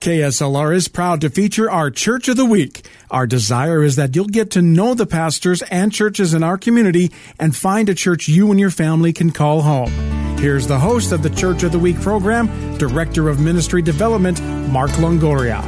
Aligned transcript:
KSLR 0.00 0.72
is 0.72 0.86
proud 0.86 1.20
to 1.22 1.30
feature 1.30 1.68
our 1.68 1.90
Church 1.90 2.28
of 2.28 2.36
the 2.36 2.44
Week. 2.44 2.86
Our 3.10 3.26
desire 3.26 3.82
is 3.82 3.96
that 3.96 4.14
you'll 4.14 4.26
get 4.26 4.52
to 4.52 4.62
know 4.62 4.94
the 4.94 5.06
pastors 5.06 5.62
and 5.62 5.92
churches 5.92 6.32
in 6.32 6.44
our 6.44 6.58
community 6.58 7.10
and 7.40 7.56
find 7.56 7.88
a 7.88 7.94
church 7.94 8.28
you 8.28 8.50
and 8.52 8.60
your 8.60 8.70
family 8.70 9.12
can 9.12 9.32
call 9.32 9.62
home. 9.62 9.90
Here's 10.38 10.68
the 10.68 10.78
host 10.78 11.10
of 11.10 11.22
the 11.24 11.30
Church 11.30 11.64
of 11.64 11.72
the 11.72 11.78
Week 11.80 12.00
program, 12.00 12.76
Director 12.78 13.28
of 13.28 13.40
Ministry 13.40 13.82
Development, 13.82 14.40
Mark 14.70 14.92
Longoria. 14.92 15.62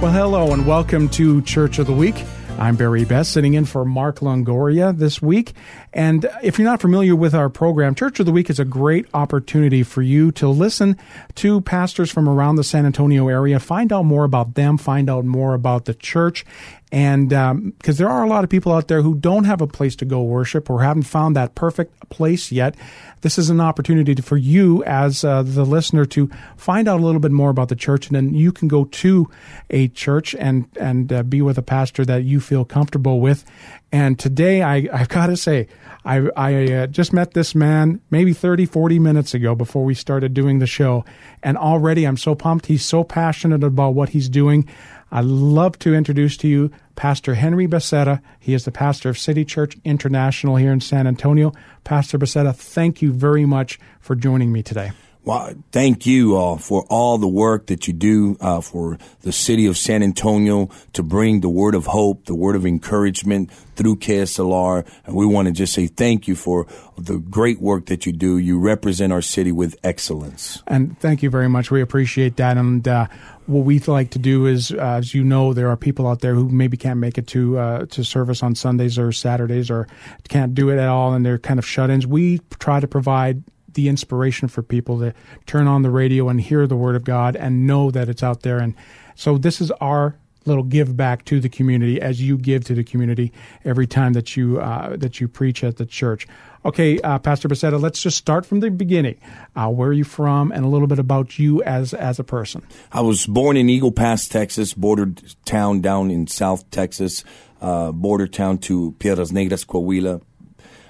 Well, 0.00 0.12
hello 0.12 0.54
and 0.54 0.66
welcome 0.66 1.08
to 1.10 1.42
Church 1.42 1.78
of 1.78 1.88
the 1.88 1.92
Week. 1.92 2.24
I'm 2.58 2.74
Barry 2.74 3.04
Best, 3.04 3.30
sitting 3.30 3.54
in 3.54 3.66
for 3.66 3.84
Mark 3.84 4.18
Longoria 4.18 4.96
this 4.96 5.22
week. 5.22 5.52
And 5.92 6.28
if 6.42 6.58
you're 6.58 6.66
not 6.66 6.80
familiar 6.80 7.14
with 7.14 7.32
our 7.32 7.48
program, 7.48 7.94
Church 7.94 8.18
of 8.18 8.26
the 8.26 8.32
Week 8.32 8.50
is 8.50 8.58
a 8.58 8.64
great 8.64 9.06
opportunity 9.14 9.84
for 9.84 10.02
you 10.02 10.32
to 10.32 10.48
listen 10.48 10.96
to 11.36 11.60
pastors 11.60 12.10
from 12.10 12.28
around 12.28 12.56
the 12.56 12.64
San 12.64 12.84
Antonio 12.84 13.28
area, 13.28 13.60
find 13.60 13.92
out 13.92 14.06
more 14.06 14.24
about 14.24 14.54
them, 14.54 14.76
find 14.76 15.08
out 15.08 15.24
more 15.24 15.54
about 15.54 15.84
the 15.84 15.94
church, 15.94 16.44
and 16.90 17.28
because 17.28 17.50
um, 17.50 17.96
there 17.96 18.08
are 18.08 18.24
a 18.24 18.28
lot 18.28 18.44
of 18.44 18.50
people 18.50 18.72
out 18.72 18.88
there 18.88 19.02
who 19.02 19.14
don't 19.14 19.44
have 19.44 19.60
a 19.60 19.66
place 19.66 19.94
to 19.96 20.06
go 20.06 20.22
worship 20.22 20.70
or 20.70 20.82
haven't 20.82 21.02
found 21.02 21.36
that 21.36 21.54
perfect 21.54 22.08
place 22.08 22.50
yet, 22.50 22.74
this 23.20 23.36
is 23.36 23.50
an 23.50 23.60
opportunity 23.60 24.14
for 24.22 24.38
you 24.38 24.82
as 24.84 25.22
uh, 25.22 25.42
the 25.42 25.64
listener 25.64 26.06
to 26.06 26.30
find 26.56 26.88
out 26.88 27.00
a 27.00 27.02
little 27.02 27.20
bit 27.20 27.32
more 27.32 27.50
about 27.50 27.68
the 27.68 27.76
church, 27.76 28.06
and 28.06 28.16
then 28.16 28.32
you 28.34 28.52
can 28.52 28.68
go 28.68 28.84
to 28.84 29.28
a 29.70 29.88
church 29.88 30.34
and 30.34 30.66
and 30.80 31.12
uh, 31.12 31.22
be 31.22 31.42
with 31.42 31.58
a 31.58 31.62
pastor 31.62 32.04
that 32.06 32.24
you 32.24 32.40
feel 32.40 32.64
comfortable 32.64 33.20
with. 33.20 33.44
And 33.90 34.18
today, 34.18 34.62
I, 34.62 34.88
I've 34.92 35.08
got 35.08 35.28
to 35.28 35.36
say, 35.36 35.66
I, 36.04 36.28
I 36.36 36.72
uh, 36.72 36.86
just 36.86 37.12
met 37.12 37.32
this 37.32 37.54
man 37.54 38.00
maybe 38.10 38.32
30, 38.32 38.66
40 38.66 38.98
minutes 38.98 39.34
ago 39.34 39.54
before 39.54 39.84
we 39.84 39.94
started 39.94 40.34
doing 40.34 40.58
the 40.58 40.66
show. 40.66 41.04
And 41.42 41.56
already 41.56 42.06
I'm 42.06 42.16
so 42.16 42.34
pumped. 42.34 42.66
He's 42.66 42.84
so 42.84 43.02
passionate 43.02 43.64
about 43.64 43.94
what 43.94 44.10
he's 44.10 44.28
doing. 44.28 44.68
I'd 45.10 45.24
love 45.24 45.78
to 45.80 45.94
introduce 45.94 46.36
to 46.38 46.48
you 46.48 46.70
Pastor 46.94 47.34
Henry 47.34 47.66
Becerra. 47.66 48.20
He 48.38 48.54
is 48.54 48.64
the 48.64 48.72
pastor 48.72 49.08
of 49.08 49.18
City 49.18 49.44
Church 49.44 49.76
International 49.84 50.56
here 50.56 50.72
in 50.72 50.80
San 50.80 51.06
Antonio. 51.06 51.52
Pastor 51.84 52.18
Becerra, 52.18 52.54
thank 52.54 53.00
you 53.00 53.12
very 53.12 53.46
much 53.46 53.78
for 54.00 54.14
joining 54.14 54.52
me 54.52 54.62
today. 54.62 54.92
Well, 55.24 55.54
thank 55.72 56.06
you 56.06 56.38
uh, 56.38 56.56
for 56.56 56.86
all 56.88 57.18
the 57.18 57.28
work 57.28 57.66
that 57.66 57.86
you 57.86 57.92
do 57.92 58.36
uh, 58.40 58.62
for 58.62 58.98
the 59.22 59.32
city 59.32 59.66
of 59.66 59.76
San 59.76 60.02
Antonio 60.02 60.70
to 60.94 61.02
bring 61.02 61.40
the 61.40 61.50
word 61.50 61.74
of 61.74 61.86
hope, 61.86 62.24
the 62.24 62.34
word 62.34 62.56
of 62.56 62.64
encouragement 62.64 63.50
through 63.76 63.96
KSLR. 63.96 64.86
And 65.04 65.14
we 65.14 65.26
want 65.26 65.46
to 65.46 65.52
just 65.52 65.74
say 65.74 65.86
thank 65.86 66.28
you 66.28 66.34
for 66.34 66.66
the 66.96 67.18
great 67.18 67.60
work 67.60 67.86
that 67.86 68.06
you 68.06 68.12
do. 68.12 68.38
You 68.38 68.58
represent 68.58 69.12
our 69.12 69.20
city 69.20 69.52
with 69.52 69.76
excellence. 69.84 70.62
And 70.66 70.98
thank 70.98 71.22
you 71.22 71.28
very 71.28 71.48
much. 71.48 71.70
We 71.70 71.82
appreciate 71.82 72.36
that. 72.36 72.56
And 72.56 72.88
uh, 72.88 73.08
what 73.46 73.64
we 73.64 73.80
like 73.80 74.10
to 74.10 74.18
do 74.18 74.46
is, 74.46 74.72
uh, 74.72 74.76
as 74.98 75.14
you 75.14 75.24
know, 75.24 75.52
there 75.52 75.68
are 75.68 75.76
people 75.76 76.06
out 76.06 76.20
there 76.20 76.34
who 76.34 76.48
maybe 76.48 76.76
can't 76.76 77.00
make 77.00 77.18
it 77.18 77.26
to 77.28 77.58
uh, 77.58 77.86
to 77.86 78.02
service 78.02 78.42
on 78.42 78.54
Sundays 78.54 78.98
or 78.98 79.12
Saturdays 79.12 79.70
or 79.70 79.88
can't 80.28 80.54
do 80.54 80.70
it 80.70 80.78
at 80.78 80.88
all, 80.88 81.12
and 81.14 81.24
they're 81.24 81.38
kind 81.38 81.58
of 81.58 81.66
shut-ins. 81.66 82.06
We 82.06 82.40
try 82.58 82.80
to 82.80 82.88
provide 82.88 83.42
the 83.78 83.88
inspiration 83.88 84.48
for 84.48 84.60
people 84.60 84.98
to 84.98 85.14
turn 85.46 85.68
on 85.68 85.82
the 85.82 85.90
radio 85.90 86.28
and 86.28 86.40
hear 86.40 86.66
the 86.66 86.74
word 86.74 86.96
of 86.96 87.04
God 87.04 87.36
and 87.36 87.64
know 87.64 87.92
that 87.92 88.08
it's 88.08 88.24
out 88.24 88.42
there. 88.42 88.58
And 88.58 88.74
so 89.14 89.38
this 89.38 89.60
is 89.60 89.70
our 89.80 90.16
little 90.46 90.64
give 90.64 90.96
back 90.96 91.24
to 91.26 91.38
the 91.38 91.48
community 91.48 92.00
as 92.00 92.20
you 92.20 92.36
give 92.36 92.64
to 92.64 92.74
the 92.74 92.82
community 92.82 93.32
every 93.64 93.86
time 93.86 94.14
that 94.14 94.36
you 94.36 94.60
uh, 94.60 94.96
that 94.96 95.20
you 95.20 95.28
preach 95.28 95.62
at 95.62 95.76
the 95.76 95.86
church. 95.86 96.26
Okay, 96.64 97.00
uh, 97.02 97.20
Pastor 97.20 97.48
Becerra, 97.48 97.80
let's 97.80 98.02
just 98.02 98.16
start 98.16 98.44
from 98.44 98.58
the 98.58 98.68
beginning. 98.68 99.20
Uh, 99.54 99.68
where 99.68 99.90
are 99.90 99.92
you 99.92 100.02
from, 100.02 100.50
and 100.50 100.64
a 100.64 100.68
little 100.68 100.88
bit 100.88 100.98
about 100.98 101.38
you 101.38 101.62
as 101.62 101.94
as 101.94 102.18
a 102.18 102.24
person. 102.24 102.66
I 102.90 103.02
was 103.02 103.26
born 103.26 103.56
in 103.56 103.68
Eagle 103.70 103.92
Pass, 103.92 104.26
Texas, 104.26 104.74
border 104.74 105.12
town 105.44 105.82
down 105.82 106.10
in 106.10 106.26
South 106.26 106.68
Texas, 106.72 107.22
uh, 107.60 107.92
border 107.92 108.26
town 108.26 108.58
to 108.58 108.96
Piedras 108.98 109.30
Negras, 109.30 109.64
Coahuila. 109.64 110.20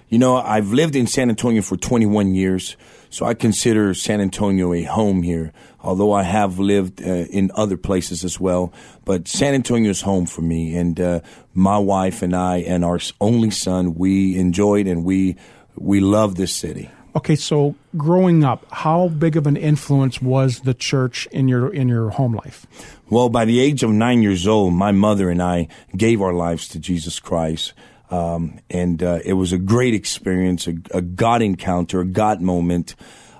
You 0.08 0.18
know, 0.18 0.36
I've 0.36 0.72
lived 0.72 0.96
in 0.96 1.06
San 1.06 1.28
Antonio 1.28 1.60
for 1.60 1.76
21 1.76 2.34
years, 2.34 2.76
so 3.10 3.26
I 3.26 3.34
consider 3.34 3.92
San 3.92 4.22
Antonio 4.22 4.72
a 4.72 4.82
home 4.84 5.22
here, 5.22 5.52
although 5.80 6.12
I 6.12 6.22
have 6.22 6.58
lived 6.58 7.02
uh, 7.02 7.26
in 7.30 7.50
other 7.54 7.76
places 7.76 8.24
as 8.24 8.40
well. 8.40 8.72
But 9.04 9.28
San 9.28 9.52
Antonio 9.52 9.90
is 9.90 10.00
home 10.00 10.24
for 10.24 10.40
me, 10.40 10.74
and 10.76 10.98
uh, 10.98 11.20
my 11.52 11.76
wife 11.76 12.22
and 12.22 12.34
I 12.34 12.58
and 12.58 12.86
our 12.86 12.98
only 13.20 13.50
son, 13.50 13.96
we 13.96 14.38
enjoyed 14.38 14.86
and 14.86 15.04
we 15.04 15.36
we 15.76 16.00
love 16.00 16.36
this 16.36 16.54
city. 16.54 16.90
Okay, 17.14 17.36
so 17.36 17.74
growing 17.96 18.44
up, 18.44 18.64
how 18.70 19.08
big 19.08 19.36
of 19.36 19.46
an 19.46 19.56
influence 19.56 20.22
was 20.22 20.60
the 20.60 20.74
church 20.74 21.26
in 21.32 21.48
your 21.48 21.72
in 21.72 21.88
your 21.88 22.10
home 22.10 22.34
life? 22.34 22.66
Well, 23.10 23.28
by 23.28 23.44
the 23.44 23.60
age 23.60 23.82
of 23.82 23.90
nine 23.90 24.22
years 24.22 24.46
old, 24.46 24.72
my 24.72 24.92
mother 24.92 25.28
and 25.28 25.42
I 25.42 25.68
gave 25.94 26.22
our 26.22 26.32
lives 26.32 26.66
to 26.68 26.78
Jesus 26.78 27.20
Christ. 27.20 27.74
Um, 28.10 28.60
and 28.70 29.02
uh, 29.02 29.18
it 29.24 29.34
was 29.34 29.52
a 29.52 29.58
great 29.58 29.94
experience, 29.94 30.66
a, 30.66 30.74
a, 30.92 31.02
God 31.02 31.42
encounter, 31.42 32.00
a 32.00 32.06
God 32.06 32.40
moment. 32.40 32.94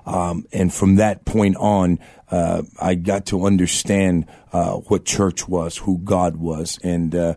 Um, 0.05 0.45
and 0.51 0.73
from 0.73 0.95
that 0.97 1.25
point 1.25 1.55
on, 1.57 1.99
uh, 2.29 2.63
I 2.79 2.95
got 2.95 3.27
to 3.27 3.45
understand 3.45 4.27
uh, 4.53 4.73
what 4.73 5.05
church 5.05 5.47
was, 5.47 5.77
who 5.77 5.97
God 5.97 6.37
was, 6.37 6.77
and 6.83 7.15
uh, 7.15 7.33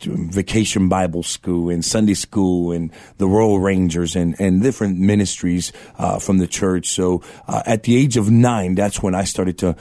vacation 0.00 0.88
Bible 0.88 1.22
school 1.22 1.70
and 1.70 1.84
Sunday 1.84 2.14
school 2.14 2.72
and 2.72 2.92
the 3.18 3.26
Royal 3.26 3.58
Rangers 3.58 4.14
and, 4.14 4.38
and 4.38 4.62
different 4.62 4.98
ministries 4.98 5.72
uh, 5.98 6.18
from 6.18 6.38
the 6.38 6.46
church. 6.46 6.88
So 6.88 7.22
uh, 7.48 7.62
at 7.66 7.84
the 7.84 7.96
age 7.96 8.16
of 8.16 8.30
nine, 8.30 8.74
that's 8.74 9.02
when 9.02 9.14
I 9.14 9.24
started 9.24 9.58
to 9.58 9.76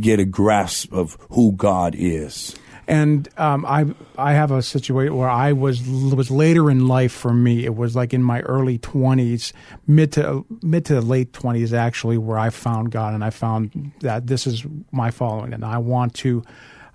get 0.00 0.20
a 0.20 0.24
grasp 0.24 0.92
of 0.92 1.16
who 1.30 1.52
God 1.52 1.94
is. 1.96 2.54
And 2.88 3.28
um, 3.36 3.66
I 3.66 3.86
I 4.16 4.34
have 4.34 4.52
a 4.52 4.62
situation 4.62 5.16
where 5.16 5.28
I 5.28 5.52
was 5.52 5.86
was 5.86 6.30
later 6.30 6.70
in 6.70 6.86
life 6.86 7.12
for 7.12 7.34
me. 7.34 7.64
It 7.64 7.74
was 7.74 7.96
like 7.96 8.14
in 8.14 8.22
my 8.22 8.42
early 8.42 8.78
twenties, 8.78 9.52
mid 9.86 10.12
to 10.12 10.46
mid 10.62 10.84
to 10.86 11.00
late 11.00 11.32
twenties, 11.32 11.74
actually, 11.74 12.16
where 12.16 12.38
I 12.38 12.50
found 12.50 12.92
God, 12.92 13.12
and 13.12 13.24
I 13.24 13.30
found 13.30 13.92
that 14.00 14.28
this 14.28 14.46
is 14.46 14.64
my 14.92 15.10
following, 15.10 15.52
and 15.52 15.64
I 15.64 15.78
want 15.78 16.14
to. 16.14 16.44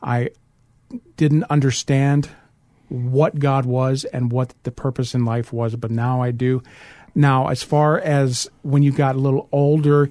I 0.01 0.30
didn't 1.18 1.44
understand 1.50 2.30
what 2.88 3.40
God 3.40 3.66
was 3.66 4.03
and 4.06 4.31
what 4.31 4.53
the 4.63 4.72
purpose 4.72 5.13
in 5.13 5.24
life 5.24 5.53
was, 5.53 5.75
but 5.75 5.91
now 5.91 6.22
I 6.22 6.31
do. 6.31 6.62
Now, 7.16 7.47
as 7.47 7.63
far 7.63 8.00
as 8.00 8.50
when 8.63 8.84
you 8.84 8.91
got 8.91 9.16
a 9.16 9.19
little 9.19 9.47
older, 9.51 10.09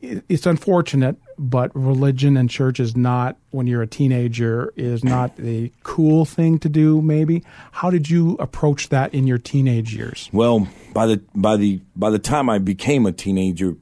it's 0.00 0.46
unfortunate, 0.46 1.16
but 1.38 1.74
religion 1.74 2.36
and 2.36 2.48
church 2.48 2.80
is 2.80 2.96
not 2.96 3.36
when 3.50 3.66
you're 3.66 3.82
a 3.82 3.86
teenager 3.86 4.72
is 4.76 5.04
not 5.04 5.32
a 5.40 5.70
cool 5.82 6.24
thing 6.24 6.58
to 6.60 6.68
do. 6.68 7.02
Maybe 7.02 7.42
how 7.72 7.90
did 7.90 8.08
you 8.08 8.36
approach 8.38 8.88
that 8.90 9.14
in 9.14 9.26
your 9.26 9.38
teenage 9.38 9.94
years? 9.94 10.28
Well, 10.32 10.68
by 10.92 11.06
the 11.06 11.22
by 11.34 11.56
the 11.56 11.80
by 11.96 12.10
the 12.10 12.18
time 12.18 12.48
I 12.48 12.58
became 12.58 13.06
a 13.06 13.12
teenager, 13.12 13.76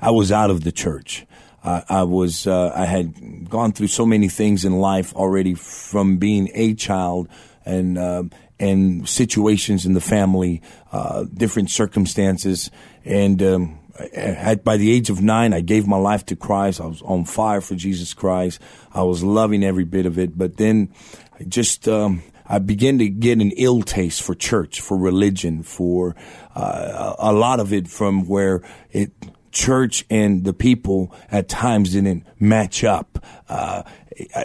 I 0.00 0.10
was 0.10 0.32
out 0.32 0.50
of 0.50 0.64
the 0.64 0.72
church. 0.72 1.26
Uh, 1.62 1.82
I 1.88 2.02
was 2.04 2.46
uh, 2.46 2.72
I 2.74 2.86
had 2.86 3.50
gone 3.50 3.72
through 3.72 3.88
so 3.88 4.06
many 4.06 4.28
things 4.28 4.64
in 4.64 4.78
life 4.78 5.14
already 5.14 5.54
from 5.54 6.16
being 6.16 6.50
a 6.54 6.74
child 6.74 7.28
and 7.64 7.98
uh, 7.98 8.24
and 8.58 9.08
situations 9.08 9.86
in 9.86 9.94
the 9.94 10.00
family, 10.00 10.62
uh, 10.92 11.24
different 11.32 11.70
circumstances, 11.70 12.70
and 13.04 13.42
um, 13.42 13.79
at, 14.12 14.64
by 14.64 14.76
the 14.76 14.90
age 14.90 15.10
of 15.10 15.20
nine, 15.20 15.52
I 15.52 15.60
gave 15.60 15.86
my 15.86 15.96
life 15.96 16.26
to 16.26 16.36
Christ. 16.36 16.80
I 16.80 16.86
was 16.86 17.02
on 17.02 17.24
fire 17.24 17.60
for 17.60 17.74
Jesus 17.74 18.14
Christ. 18.14 18.60
I 18.92 19.02
was 19.02 19.22
loving 19.22 19.64
every 19.64 19.84
bit 19.84 20.06
of 20.06 20.18
it. 20.18 20.36
But 20.36 20.56
then, 20.56 20.92
I 21.38 21.44
just 21.44 21.88
um, 21.88 22.22
I 22.46 22.58
began 22.58 22.98
to 22.98 23.08
get 23.08 23.40
an 23.40 23.52
ill 23.52 23.82
taste 23.82 24.22
for 24.22 24.34
church, 24.34 24.80
for 24.80 24.96
religion, 24.96 25.62
for 25.62 26.16
uh, 26.54 27.14
a 27.18 27.32
lot 27.32 27.60
of 27.60 27.72
it 27.72 27.86
from 27.88 28.26
where 28.26 28.62
it 28.90 29.12
church 29.52 30.04
and 30.10 30.44
the 30.44 30.52
people 30.52 31.14
at 31.30 31.48
times 31.48 31.92
didn't 31.92 32.26
match 32.38 32.84
up. 32.84 33.24
Uh, 33.48 33.82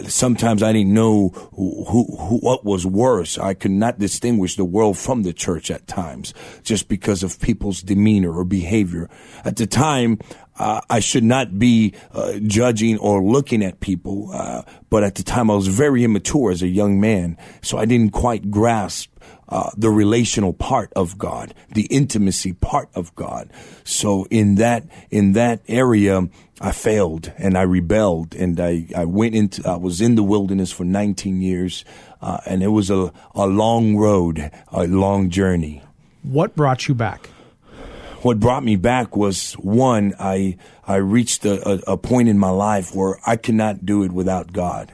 sometimes 0.08 0.62
I 0.62 0.72
didn't 0.72 0.94
know 0.94 1.28
who, 1.54 1.84
who, 1.84 2.16
who, 2.16 2.38
what 2.38 2.64
was 2.64 2.86
worse. 2.86 3.38
I 3.38 3.54
could 3.54 3.70
not 3.70 3.98
distinguish 3.98 4.56
the 4.56 4.64
world 4.64 4.98
from 4.98 5.22
the 5.22 5.32
church 5.32 5.70
at 5.70 5.86
times 5.86 6.34
just 6.62 6.88
because 6.88 7.22
of 7.22 7.40
people's 7.40 7.82
demeanor 7.82 8.32
or 8.32 8.44
behavior. 8.44 9.08
At 9.44 9.56
the 9.56 9.66
time, 9.66 10.18
uh, 10.58 10.80
I 10.88 11.00
should 11.00 11.24
not 11.24 11.58
be 11.58 11.94
uh, 12.12 12.34
judging 12.46 12.98
or 12.98 13.22
looking 13.22 13.62
at 13.62 13.80
people, 13.80 14.30
uh, 14.32 14.62
but 14.90 15.04
at 15.04 15.16
the 15.16 15.22
time 15.22 15.50
I 15.50 15.54
was 15.54 15.68
very 15.68 16.04
immature 16.04 16.50
as 16.50 16.62
a 16.62 16.68
young 16.68 17.00
man, 17.00 17.36
so 17.62 17.78
I 17.78 17.84
didn't 17.84 18.12
quite 18.12 18.50
grasp 18.50 19.10
uh, 19.48 19.70
the 19.76 19.90
relational 19.90 20.52
part 20.52 20.92
of 20.94 21.18
God, 21.18 21.54
the 21.72 21.86
intimacy 21.86 22.52
part 22.52 22.88
of 22.94 23.14
God. 23.14 23.52
So 23.84 24.26
in 24.30 24.56
that 24.56 24.84
in 25.10 25.32
that 25.32 25.60
area, 25.68 26.28
I 26.60 26.72
failed 26.72 27.32
and 27.36 27.56
I 27.56 27.62
rebelled 27.62 28.34
and 28.34 28.58
I, 28.58 28.86
I 28.96 29.04
went 29.04 29.34
into 29.34 29.68
I 29.68 29.76
was 29.76 30.00
in 30.00 30.14
the 30.14 30.22
wilderness 30.22 30.72
for 30.72 30.84
19 30.84 31.40
years, 31.40 31.84
uh, 32.20 32.38
and 32.46 32.62
it 32.62 32.68
was 32.68 32.90
a 32.90 33.12
a 33.34 33.46
long 33.46 33.96
road, 33.96 34.50
a 34.72 34.86
long 34.86 35.30
journey. 35.30 35.82
What 36.22 36.56
brought 36.56 36.88
you 36.88 36.94
back? 36.94 37.30
What 38.26 38.40
brought 38.40 38.64
me 38.64 38.74
back 38.74 39.14
was 39.14 39.52
one, 39.52 40.12
I 40.18 40.56
I 40.84 40.96
reached 40.96 41.44
a, 41.44 41.90
a, 41.90 41.92
a 41.92 41.96
point 41.96 42.28
in 42.28 42.40
my 42.40 42.50
life 42.50 42.92
where 42.92 43.20
I 43.24 43.36
cannot 43.36 43.86
do 43.86 44.02
it 44.02 44.10
without 44.10 44.52
God 44.52 44.92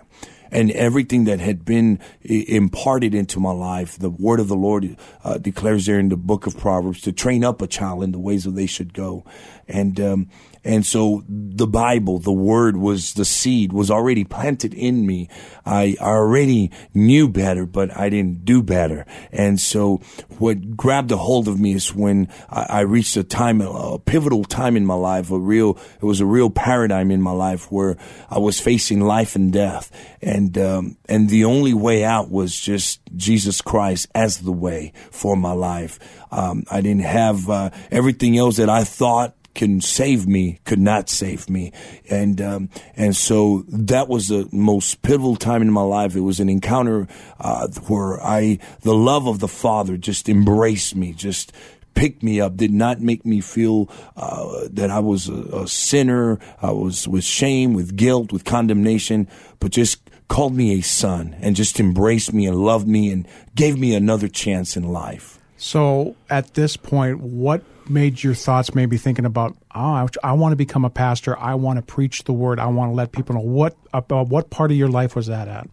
and 0.50 0.70
everything 0.72 1.24
that 1.24 1.40
had 1.40 1.64
been 1.64 1.98
imparted 2.20 3.14
into 3.14 3.40
my 3.40 3.52
life. 3.52 3.98
The 3.98 4.10
word 4.10 4.38
of 4.38 4.48
the 4.48 4.54
Lord 4.54 4.98
uh, 5.24 5.38
declares 5.38 5.86
there 5.86 5.98
in 5.98 6.10
the 6.10 6.16
book 6.18 6.46
of 6.46 6.58
Proverbs 6.58 7.00
to 7.00 7.12
train 7.12 7.42
up 7.42 7.62
a 7.62 7.66
child 7.66 8.04
in 8.04 8.12
the 8.12 8.18
ways 8.18 8.44
that 8.44 8.50
they 8.50 8.66
should 8.66 8.92
go. 8.92 9.24
And, 9.66 9.98
um, 9.98 10.28
and 10.64 10.86
so 10.86 11.24
the 11.28 11.66
Bible, 11.66 12.20
the 12.20 12.32
word 12.32 12.76
was 12.76 13.14
the 13.14 13.24
seed 13.24 13.72
was 13.72 13.90
already 13.90 14.22
planted 14.22 14.74
in 14.74 15.04
me. 15.06 15.28
I 15.66 15.96
already 16.00 16.70
knew 16.94 17.28
better, 17.28 17.66
but 17.66 17.96
I 17.96 18.08
didn't 18.08 18.44
do 18.44 18.62
better. 18.62 19.04
And 19.32 19.58
so 19.58 19.96
what 20.38 20.76
grabbed 20.76 21.10
a 21.10 21.16
hold 21.16 21.48
of 21.48 21.58
me 21.58 21.74
is 21.74 21.92
when 21.92 22.28
I, 22.48 22.66
I 22.68 22.80
reached 22.80 23.16
a 23.16 23.24
time, 23.24 23.60
a 23.60 23.98
pivotal 23.98 24.44
time 24.44 24.76
in 24.76 24.86
my 24.86 24.94
life, 24.94 25.32
a 25.32 25.38
real, 25.38 25.78
it 26.00 26.04
was 26.04 26.20
a 26.20 26.26
real 26.26 26.50
paradigm 26.50 27.10
in 27.10 27.20
my 27.20 27.32
life 27.32 27.70
where 27.72 27.96
I 28.30 28.38
was 28.38 28.60
facing 28.60 29.00
life 29.00 29.34
and 29.34 29.52
death. 29.52 29.90
And, 30.22 30.56
um, 30.58 30.96
and 31.08 31.28
the 31.28 31.44
only 31.44 31.74
way 31.74 32.04
out 32.04 32.30
was 32.30 32.58
just 32.58 33.00
Jesus 33.16 33.60
Christ 33.60 34.08
as 34.14 34.38
the 34.38 34.52
way 34.52 34.92
for 35.10 35.36
my 35.36 35.52
life. 35.52 35.98
Um, 36.30 36.64
I 36.70 36.82
didn't 36.82 37.02
have, 37.02 37.50
uh, 37.50 37.70
everything 37.90 38.38
else 38.38 38.58
that 38.58 38.70
I 38.70 38.84
thought 38.84 39.34
can 39.54 39.80
save 39.80 40.26
me 40.26 40.58
could 40.64 40.78
not 40.78 41.08
save 41.08 41.48
me, 41.48 41.72
and 42.08 42.40
um, 42.40 42.70
and 42.96 43.16
so 43.16 43.64
that 43.68 44.08
was 44.08 44.28
the 44.28 44.48
most 44.52 45.02
pivotal 45.02 45.36
time 45.36 45.62
in 45.62 45.70
my 45.70 45.82
life. 45.82 46.16
It 46.16 46.20
was 46.20 46.40
an 46.40 46.48
encounter 46.48 47.06
uh, 47.40 47.68
where 47.86 48.22
I 48.22 48.58
the 48.80 48.94
love 48.94 49.26
of 49.26 49.40
the 49.40 49.48
Father 49.48 49.96
just 49.96 50.28
embraced 50.28 50.94
me, 50.96 51.12
just 51.12 51.52
picked 51.94 52.22
me 52.22 52.40
up, 52.40 52.56
did 52.56 52.72
not 52.72 53.00
make 53.00 53.24
me 53.24 53.40
feel 53.40 53.90
uh, 54.16 54.68
that 54.70 54.90
I 54.90 55.00
was 55.00 55.28
a, 55.28 55.34
a, 55.34 55.68
sinner. 55.68 56.38
I 56.60 56.70
was 56.70 57.06
with 57.06 57.24
shame, 57.24 57.74
with 57.74 57.96
guilt, 57.96 58.32
with 58.32 58.44
condemnation, 58.44 59.28
but 59.60 59.72
just 59.72 60.10
called 60.28 60.54
me 60.54 60.78
a 60.78 60.82
son 60.82 61.36
and 61.40 61.54
just 61.54 61.78
embraced 61.78 62.32
me 62.32 62.46
and 62.46 62.56
loved 62.56 62.88
me 62.88 63.10
and 63.10 63.28
gave 63.54 63.78
me 63.78 63.94
another 63.94 64.28
chance 64.28 64.76
in 64.76 64.84
life. 64.84 65.38
So 65.58 66.16
at 66.30 66.54
this 66.54 66.76
point, 66.76 67.20
what 67.20 67.62
made 67.92 68.22
your 68.22 68.34
thoughts 68.34 68.74
maybe 68.74 68.96
thinking 68.96 69.24
about 69.24 69.56
oh 69.74 70.08
I, 70.22 70.32
want 70.32 70.52
to 70.52 70.56
become 70.56 70.84
a 70.84 70.90
pastor. 70.90 71.38
I 71.38 71.54
want 71.54 71.76
to 71.76 71.82
preach 71.82 72.24
the 72.24 72.32
word. 72.32 72.58
I 72.58 72.66
want 72.66 72.90
to 72.90 72.94
let 72.94 73.12
people 73.12 73.34
know 73.34 73.42
what 73.42 73.76
about 73.92 74.28
what 74.28 74.50
part 74.50 74.70
of 74.70 74.76
your 74.76 74.88
life 74.88 75.14
was 75.14 75.26
that 75.26 75.48
at? 75.48 75.68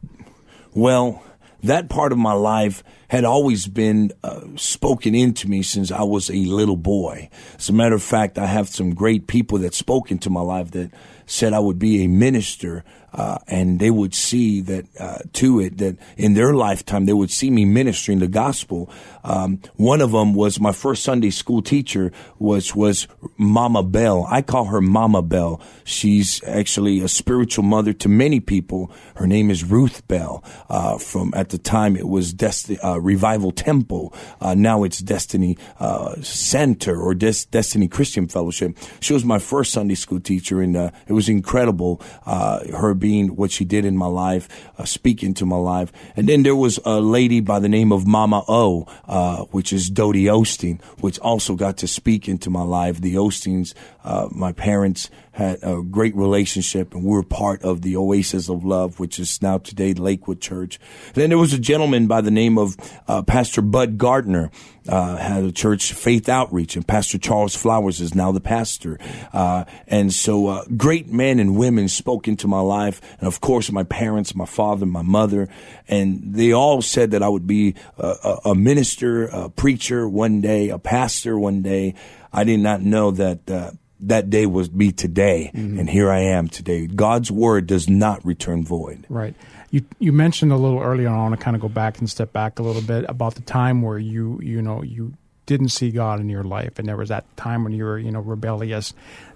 Well 0.74 1.24
that 1.63 1.89
part 1.89 2.12
of 2.12 2.18
my 2.18 2.33
life 2.33 2.83
had 3.10 3.25
always 3.25 3.68
been 3.68 4.12
uh, 4.24 4.42
spoken 4.56 5.13
into 5.13 5.50
me 5.50 5.62
since 5.62 5.92
I 5.92 6.04
was 6.04 6.30
a 6.30 6.45
little 6.45 6.77
boy. 6.77 7.30
As 7.57 7.69
a 7.69 7.74
matter 7.74 7.95
of 7.95 8.04
fact, 8.04 8.38
I 8.38 8.45
have 8.45 8.69
some 8.69 8.94
great 8.94 9.27
people 9.27 9.57
that 9.60 9.74
spoke 9.74 10.12
into 10.12 10.30
my 10.30 10.42
life 10.42 10.72
that 10.72 10.92
said 11.30 11.54
I 11.54 11.60
would 11.60 11.80
be 11.80 12.04
a 12.04 12.08
minister 12.08 12.84
uh, 13.14 13.38
and 13.48 13.80
they 13.80 13.90
would 13.90 14.14
see 14.14 14.62
that 14.62 14.86
uh, 15.00 15.20
to 15.34 15.60
it 15.60 15.78
that 15.80 15.98
in 16.18 16.34
their 16.34 16.54
lifetime 16.54 17.06
they 17.06 17.14
would 17.14 17.31
see 17.31 17.50
me 17.50 17.66
ministering 17.66 18.20
the 18.20 18.28
gospel. 18.28 18.90
Um, 19.24 19.62
one 19.76 20.02
of 20.02 20.12
them 20.12 20.34
was 20.34 20.60
my 20.60 20.72
first 20.72 21.04
Sunday 21.04 21.30
school 21.30 21.62
teacher 21.62 22.12
was 22.38 22.76
was 22.76 23.08
Mama 23.38 23.84
Bell. 23.84 24.26
I 24.30 24.42
call 24.42 24.66
her 24.66 24.81
Mama 24.81 25.22
Bell. 25.22 25.62
She's 25.84 26.44
actually 26.44 27.02
a 27.02 27.08
spiritual 27.08 27.64
mother 27.64 27.94
to 27.94 28.10
many 28.10 28.40
people. 28.40 28.92
Her 29.16 29.28
name 29.28 29.50
is 29.50 29.64
Ruth 29.64 30.08
Bell. 30.08 30.44
Uh, 30.70 30.98
from 30.98 31.34
at 31.36 31.50
the 31.50 31.58
time 31.58 31.96
it 31.96 32.08
was 32.08 32.34
Desti- 32.34 32.84
uh, 32.84 33.00
Revival 33.02 33.52
Temple. 33.52 34.14
Uh, 34.40 34.54
now 34.54 34.84
it's 34.84 35.00
Destiny 35.00 35.58
uh, 35.80 36.16
Center 36.22 37.00
or 37.00 37.16
Des- 37.16 37.46
Destiny 37.50 37.88
Christian 37.88 38.28
Fellowship. 38.28 38.78
She 39.00 39.14
was 39.14 39.25
my 39.25 39.40
first 39.40 39.74
Sunday 39.74 39.96
school 39.96 40.20
teacher, 40.20 40.62
and 40.62 40.75
it 40.75 41.14
was 41.14 41.19
incredible. 41.27 42.01
her 42.25 42.94
being 42.94 43.36
what 43.36 43.51
she 43.51 43.66
did 43.66 43.86
in 43.86 43.98
my 43.98 44.06
life, 44.06 44.48
uh, 44.77 44.86
speaking 44.86 45.33
to 45.36 45.45
my 45.45 45.57
life. 45.57 45.92
And 46.16 46.27
then 46.27 46.44
there 46.44 46.56
was 46.56 46.80
a 46.86 47.00
lady 47.00 47.42
by 47.42 47.60
the 47.60 47.69
name 47.69 47.92
of 47.92 48.06
Mama 48.07 48.44
O, 48.48 48.88
uh, 49.07 49.45
which 49.45 49.74
is 49.74 49.89
Dodie 49.89 50.25
Osteen, 50.25 50.81
which 51.00 51.19
also 51.19 51.56
got 51.56 51.77
to 51.77 51.88
speak 51.88 52.27
into 52.27 52.50
my 52.50 52.63
life. 52.63 53.01
The 53.01 53.16
Osteens, 53.16 53.74
uh, 54.04 54.27
my 54.31 54.51
parents 54.51 55.10
had 55.39 55.59
a 55.63 55.81
great 55.81 56.13
relationship 56.18 56.94
and 56.94 57.01
we 57.01 57.12
were 57.12 57.24
part 57.24 57.63
of 57.63 57.81
the 57.81 57.95
Oasis 57.95 58.50
of 58.50 58.65
Love, 58.65 59.00
which 59.00 59.19
is 59.19 59.41
now 59.41 59.57
today 59.57 59.94
Lakewood 59.94 60.41
Church. 60.41 60.80
then 61.13 61.30
there 61.30 61.38
was 61.38 61.53
a 61.53 61.59
gentleman 61.59 62.07
by 62.07 62.19
the 62.19 62.30
name 62.30 62.57
of 62.57 62.75
uh, 63.07 63.21
Pastor 63.21 63.62
Bud 63.62 63.97
Gardner, 63.97 64.51
uh, 64.89 65.15
had 65.15 65.45
a 65.45 65.51
church 65.53 65.94
faith 65.94 66.27
outreach 66.27 66.75
and 66.75 66.86
Pastor 66.86 67.18
Charles 67.18 67.56
Flowers 67.56 68.01
is 68.01 68.13
now 68.13 68.33
the 68.33 68.41
pastor. 68.41 69.00
Uh, 69.31 69.63
and 69.88 70.13
so, 70.13 70.47
uh, 70.47 70.65
great 70.75 71.07
men 71.07 71.39
and 71.39 71.56
women 71.56 71.88
spoke 71.88 72.27
into 72.27 72.50
my 72.50 72.59
life. 72.59 73.00
And 73.19 73.27
of 73.27 73.39
course, 73.39 73.71
my 73.71 73.83
parents, 73.83 74.36
my 74.36 74.45
father, 74.45 74.86
my 74.86 75.03
mother, 75.03 75.47
and 75.88 76.33
they 76.33 76.51
all 76.51 76.81
said 76.81 77.12
that 77.12 77.24
I 77.24 77.30
would 77.30 77.47
be 77.47 77.75
a, 77.97 78.39
a 78.45 78.56
minister, 78.56 79.27
a 79.27 79.50
preacher 79.50 80.07
one 80.09 80.41
day, 80.41 80.68
a 80.68 80.80
pastor 80.80 81.39
one 81.39 81.62
day. 81.62 81.95
I 82.33 82.44
did 82.44 82.59
not 82.59 82.81
know 82.81 83.12
that, 83.12 83.50
uh, 83.50 83.71
that 84.01 84.30
day 84.30 84.46
was 84.46 84.69
be 84.69 84.92
today, 84.92 85.51
mm-hmm. 85.54 85.80
and 85.80 85.90
here 85.90 86.10
I 86.10 86.19
am 86.19 86.48
today. 86.48 86.88
God's 86.88 87.31
word 87.31 87.68
does 87.68 87.90
not 87.90 88.24
return 88.25 88.63
void. 88.63 89.06
Right. 89.10 89.36
You 89.72 89.86
you 90.00 90.12
mentioned 90.12 90.51
a 90.51 90.56
little 90.56 90.80
earlier. 90.80 91.10
I 91.10 91.18
want 91.18 91.38
to 91.38 91.44
kind 91.44 91.56
of 91.56 91.62
go 91.62 91.69
back 91.69 92.00
and 92.00 92.10
step 92.10 92.34
back 92.34 92.60
a 92.60 92.63
little 92.63 92.81
bit 92.81 93.06
about 93.07 93.36
the 93.36 93.42
time 93.42 93.81
where 93.81 94.00
you 94.00 94.40
you 94.42 94.62
know 94.62 94.81
you 94.81 95.13
didn't 95.46 95.69
see 95.69 95.92
God 95.92 96.19
in 96.19 96.30
your 96.30 96.44
life, 96.44 96.80
and 96.80 96.88
there 96.88 96.98
was 96.98 97.10
that 97.10 97.25
time 97.38 97.63
when 97.63 97.74
you 97.74 97.84
were 97.84 98.00
you 98.00 98.12
know 98.12 98.22
rebellious. 98.22 98.94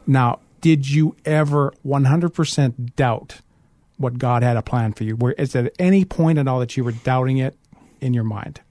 Now, 0.08 0.40
did 0.62 0.90
you 0.90 1.16
ever 1.26 1.74
one 1.84 2.06
hundred 2.06 2.34
percent 2.34 2.96
doubt 2.96 3.42
what 3.98 4.18
God 4.18 4.44
had 4.44 4.58
a 4.58 4.62
plan 4.62 4.94
for 4.94 5.04
you? 5.04 5.16
Where 5.16 5.34
is 5.34 5.54
there 5.54 5.70
any 5.78 6.06
point 6.06 6.40
at 6.40 6.48
all 6.48 6.60
that 6.60 6.78
you 6.78 6.84
were 6.84 6.92
doubting 6.92 7.38
it 7.38 7.56
in 8.02 8.14
your 8.14 8.24
mind? 8.24 8.62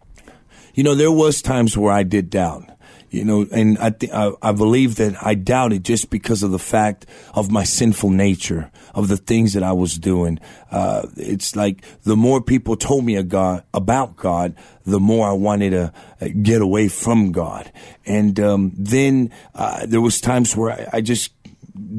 You 0.74 0.84
know, 0.84 0.94
there 0.94 1.12
was 1.12 1.42
times 1.42 1.76
where 1.76 1.92
I 1.92 2.02
did 2.02 2.30
doubt 2.30 2.70
you 3.12 3.24
know, 3.24 3.46
and 3.52 3.78
I, 3.78 3.90
th- 3.90 4.10
I, 4.10 4.32
I 4.40 4.52
believe 4.52 4.96
that 4.96 5.14
I 5.22 5.34
doubted 5.34 5.84
just 5.84 6.08
because 6.08 6.42
of 6.42 6.50
the 6.50 6.58
fact 6.58 7.04
of 7.34 7.50
my 7.50 7.62
sinful 7.62 8.08
nature, 8.08 8.70
of 8.94 9.08
the 9.08 9.18
things 9.18 9.52
that 9.52 9.62
I 9.62 9.72
was 9.72 9.98
doing. 9.98 10.40
Uh, 10.70 11.06
it's 11.18 11.54
like 11.54 11.84
the 12.04 12.16
more 12.16 12.40
people 12.40 12.74
told 12.74 13.04
me 13.04 13.22
God, 13.22 13.64
about 13.74 14.16
God, 14.16 14.54
the 14.86 14.98
more 14.98 15.28
I 15.28 15.32
wanted 15.32 15.70
to 15.70 15.92
uh, 16.22 16.28
get 16.42 16.62
away 16.62 16.88
from 16.88 17.32
God. 17.32 17.70
And 18.06 18.40
um, 18.40 18.72
then 18.76 19.30
uh, 19.54 19.84
there 19.84 20.00
was 20.00 20.20
times 20.20 20.56
where 20.56 20.72
I, 20.72 20.96
I 20.96 21.00
just 21.02 21.32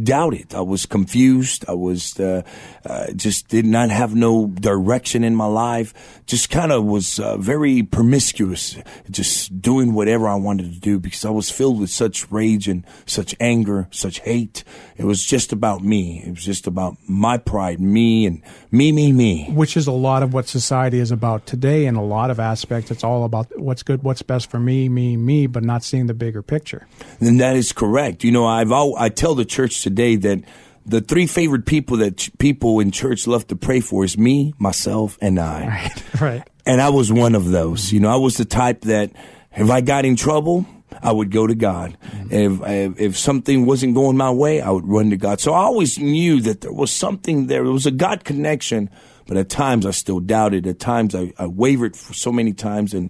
doubted. 0.03 0.53
I 0.53 0.61
was 0.61 0.85
confused. 0.85 1.65
I 1.67 1.73
was 1.73 2.19
uh, 2.19 2.43
uh, 2.85 3.11
just 3.13 3.47
did 3.47 3.65
not 3.65 3.89
have 3.89 4.15
no 4.15 4.47
direction 4.47 5.23
in 5.23 5.35
my 5.35 5.45
life. 5.45 6.21
Just 6.25 6.49
kind 6.49 6.71
of 6.71 6.85
was 6.85 7.19
uh, 7.19 7.37
very 7.37 7.83
promiscuous, 7.83 8.77
just 9.09 9.61
doing 9.61 9.93
whatever 9.93 10.27
I 10.27 10.35
wanted 10.35 10.73
to 10.73 10.79
do 10.79 10.99
because 10.99 11.25
I 11.25 11.29
was 11.29 11.49
filled 11.49 11.79
with 11.79 11.89
such 11.89 12.31
rage 12.31 12.67
and 12.67 12.85
such 13.05 13.35
anger, 13.39 13.87
such 13.91 14.19
hate. 14.19 14.63
It 14.95 15.05
was 15.05 15.25
just 15.25 15.51
about 15.51 15.83
me. 15.83 16.23
It 16.25 16.31
was 16.31 16.45
just 16.45 16.67
about 16.67 16.97
my 17.07 17.37
pride, 17.37 17.79
me 17.79 18.25
and 18.25 18.41
me, 18.71 18.91
me, 18.91 19.11
me. 19.11 19.49
Which 19.51 19.75
is 19.75 19.87
a 19.87 19.91
lot 19.91 20.23
of 20.23 20.33
what 20.33 20.47
society 20.47 20.99
is 20.99 21.11
about 21.11 21.45
today. 21.45 21.85
In 21.85 21.95
a 21.95 22.03
lot 22.03 22.29
of 22.29 22.39
aspects, 22.39 22.91
it's 22.91 23.03
all 23.03 23.23
about 23.23 23.47
what's 23.59 23.83
good, 23.83 24.03
what's 24.03 24.21
best 24.21 24.49
for 24.49 24.59
me, 24.59 24.89
me, 24.89 25.17
me, 25.17 25.47
but 25.47 25.63
not 25.63 25.83
seeing 25.83 26.07
the 26.07 26.13
bigger 26.13 26.41
picture. 26.41 26.87
And 27.19 27.39
that 27.39 27.55
is 27.55 27.71
correct. 27.71 28.23
You 28.23 28.31
know, 28.31 28.45
I've 28.45 28.71
I 28.71 29.09
tell 29.09 29.35
the 29.35 29.45
church 29.45 29.62
today 29.67 30.15
that 30.17 30.43
the 30.85 31.01
three 31.01 31.27
favorite 31.27 31.65
people 31.65 31.97
that 31.97 32.17
ch- 32.17 32.37
people 32.37 32.79
in 32.79 32.91
church 32.91 33.27
love 33.27 33.47
to 33.47 33.55
pray 33.55 33.79
for 33.79 34.03
is 34.03 34.17
me, 34.17 34.53
myself, 34.57 35.17
and 35.21 35.39
I. 35.39 35.91
Right, 36.13 36.21
right. 36.21 36.49
And 36.65 36.81
I 36.81 36.89
was 36.89 37.11
one 37.11 37.35
of 37.35 37.49
those. 37.49 37.91
You 37.91 37.99
know, 37.99 38.09
I 38.09 38.15
was 38.15 38.37
the 38.37 38.45
type 38.45 38.81
that 38.81 39.11
if 39.55 39.69
I 39.69 39.81
got 39.81 40.05
in 40.05 40.15
trouble, 40.15 40.65
I 41.01 41.11
would 41.11 41.31
go 41.31 41.47
to 41.47 41.55
God. 41.55 41.97
Mm-hmm. 42.01 42.33
If, 42.33 42.61
if 42.61 42.99
if 42.99 43.17
something 43.17 43.65
wasn't 43.65 43.95
going 43.95 44.17
my 44.17 44.31
way, 44.31 44.61
I 44.61 44.69
would 44.69 44.87
run 44.87 45.09
to 45.09 45.17
God. 45.17 45.39
So 45.39 45.53
I 45.53 45.59
always 45.63 45.99
knew 45.99 46.41
that 46.41 46.61
there 46.61 46.71
was 46.71 46.91
something 46.91 47.47
there. 47.47 47.63
There 47.63 47.71
was 47.71 47.85
a 47.85 47.91
God 47.91 48.23
connection, 48.23 48.89
but 49.27 49.37
at 49.37 49.49
times 49.49 49.85
I 49.85 49.91
still 49.91 50.19
doubted. 50.19 50.67
At 50.67 50.79
times 50.79 51.15
I, 51.15 51.33
I 51.37 51.47
wavered 51.47 51.95
for 51.97 52.13
so 52.13 52.31
many 52.31 52.53
times, 52.53 52.93
and 52.93 53.09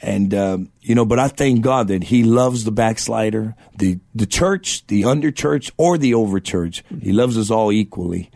and 0.00 0.32
um, 0.34 0.70
you 0.80 0.94
know. 0.94 1.04
But 1.04 1.18
I 1.18 1.28
thank 1.28 1.62
God 1.62 1.88
that 1.88 2.04
He 2.04 2.22
loves 2.24 2.64
the 2.64 2.72
backslider, 2.72 3.54
the 3.76 3.98
the 4.14 4.26
church, 4.26 4.86
the 4.86 5.04
under 5.04 5.30
church, 5.30 5.70
or 5.76 5.98
the 5.98 6.14
over 6.14 6.40
church. 6.40 6.84
He 7.00 7.12
loves 7.12 7.36
us 7.36 7.50
all 7.50 7.72
equally. 7.72 8.30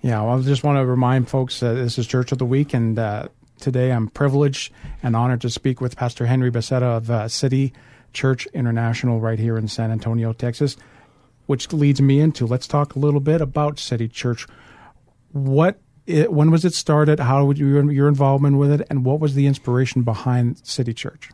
Yeah, 0.00 0.22
well, 0.22 0.38
I 0.38 0.42
just 0.42 0.62
want 0.62 0.78
to 0.78 0.86
remind 0.86 1.28
folks 1.28 1.62
uh, 1.62 1.74
this 1.74 1.98
is 1.98 2.06
Church 2.06 2.30
of 2.30 2.38
the 2.38 2.46
Week, 2.46 2.72
and 2.72 2.98
uh, 2.98 3.28
today 3.58 3.90
I'm 3.90 4.08
privileged 4.08 4.72
and 5.02 5.16
honored 5.16 5.40
to 5.40 5.50
speak 5.50 5.80
with 5.80 5.96
Pastor 5.96 6.26
Henry 6.26 6.50
Becerra 6.50 6.96
of 6.96 7.10
uh, 7.10 7.28
City 7.28 7.72
Church 8.12 8.46
International 8.54 9.20
right 9.20 9.38
here 9.38 9.58
in 9.58 9.66
San 9.66 9.90
Antonio, 9.90 10.32
Texas, 10.32 10.76
which 11.46 11.72
leads 11.72 12.00
me 12.00 12.20
into 12.20 12.46
let's 12.46 12.68
talk 12.68 12.94
a 12.94 12.98
little 12.98 13.20
bit 13.20 13.40
about 13.40 13.78
City 13.78 14.08
Church. 14.08 14.46
What 15.32 15.80
it, 16.08 16.32
when 16.32 16.50
was 16.50 16.64
it 16.64 16.74
started? 16.74 17.20
How 17.20 17.44
would 17.44 17.58
you, 17.58 17.88
your 17.90 18.08
involvement 18.08 18.56
with 18.56 18.72
it, 18.72 18.86
and 18.90 19.04
what 19.04 19.20
was 19.20 19.34
the 19.34 19.46
inspiration 19.46 20.02
behind 20.02 20.58
City 20.66 20.94
Church? 20.94 21.30